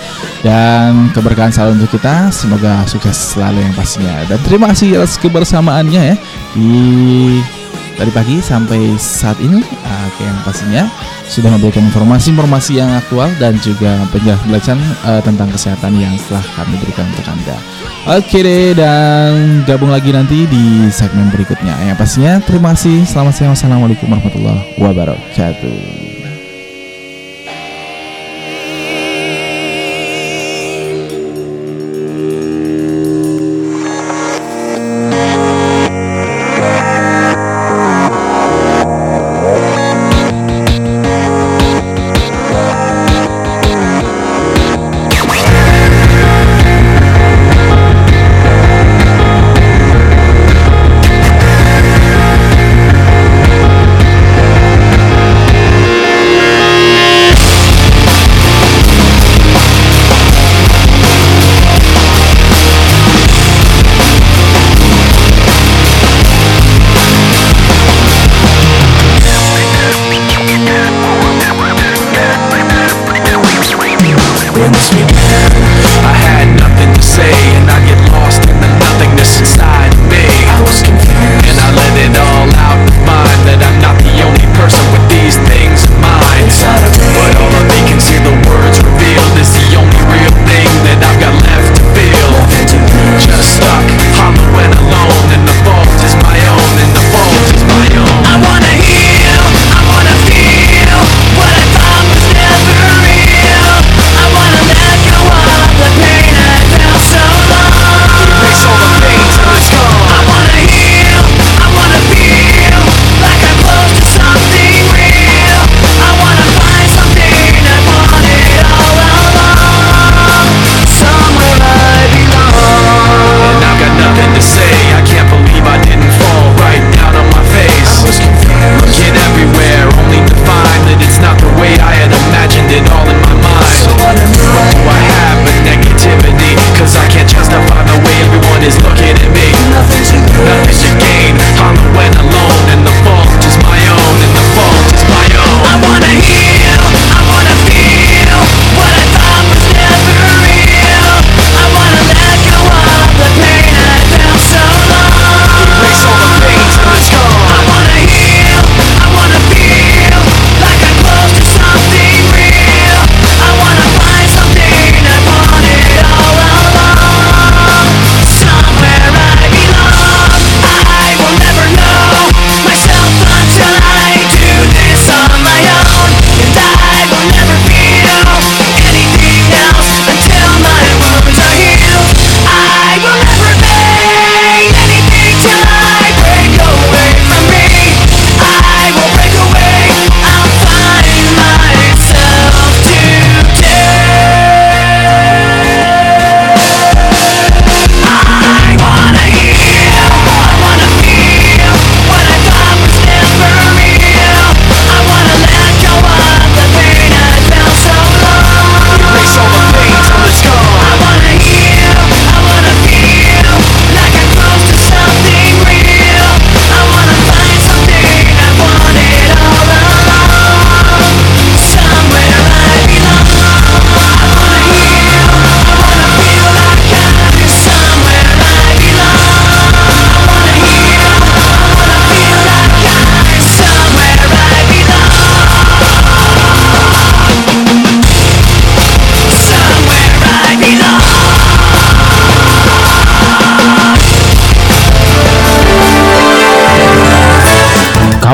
[0.46, 2.30] Dan keberkahan selalu untuk kita.
[2.30, 4.22] Semoga sukses selalu yang pastinya.
[4.30, 6.16] Dan terima kasih atas kebersamaannya ya
[6.54, 6.78] Di
[7.98, 9.58] dari pagi sampai saat ini
[10.18, 10.82] Oke yang pastinya
[11.30, 17.06] sudah memberikan informasi-informasi yang aktual dan juga penjelasan eh, tentang kesehatan yang telah kami berikan
[17.12, 17.56] untuk Anda.
[18.18, 21.76] Oke deh dan gabung lagi nanti di segmen berikutnya.
[21.86, 23.04] Yang pastinya terima kasih.
[23.04, 23.52] Selamat siang.
[23.54, 26.07] Wassalamualaikum warahmatullahi wabarakatuh.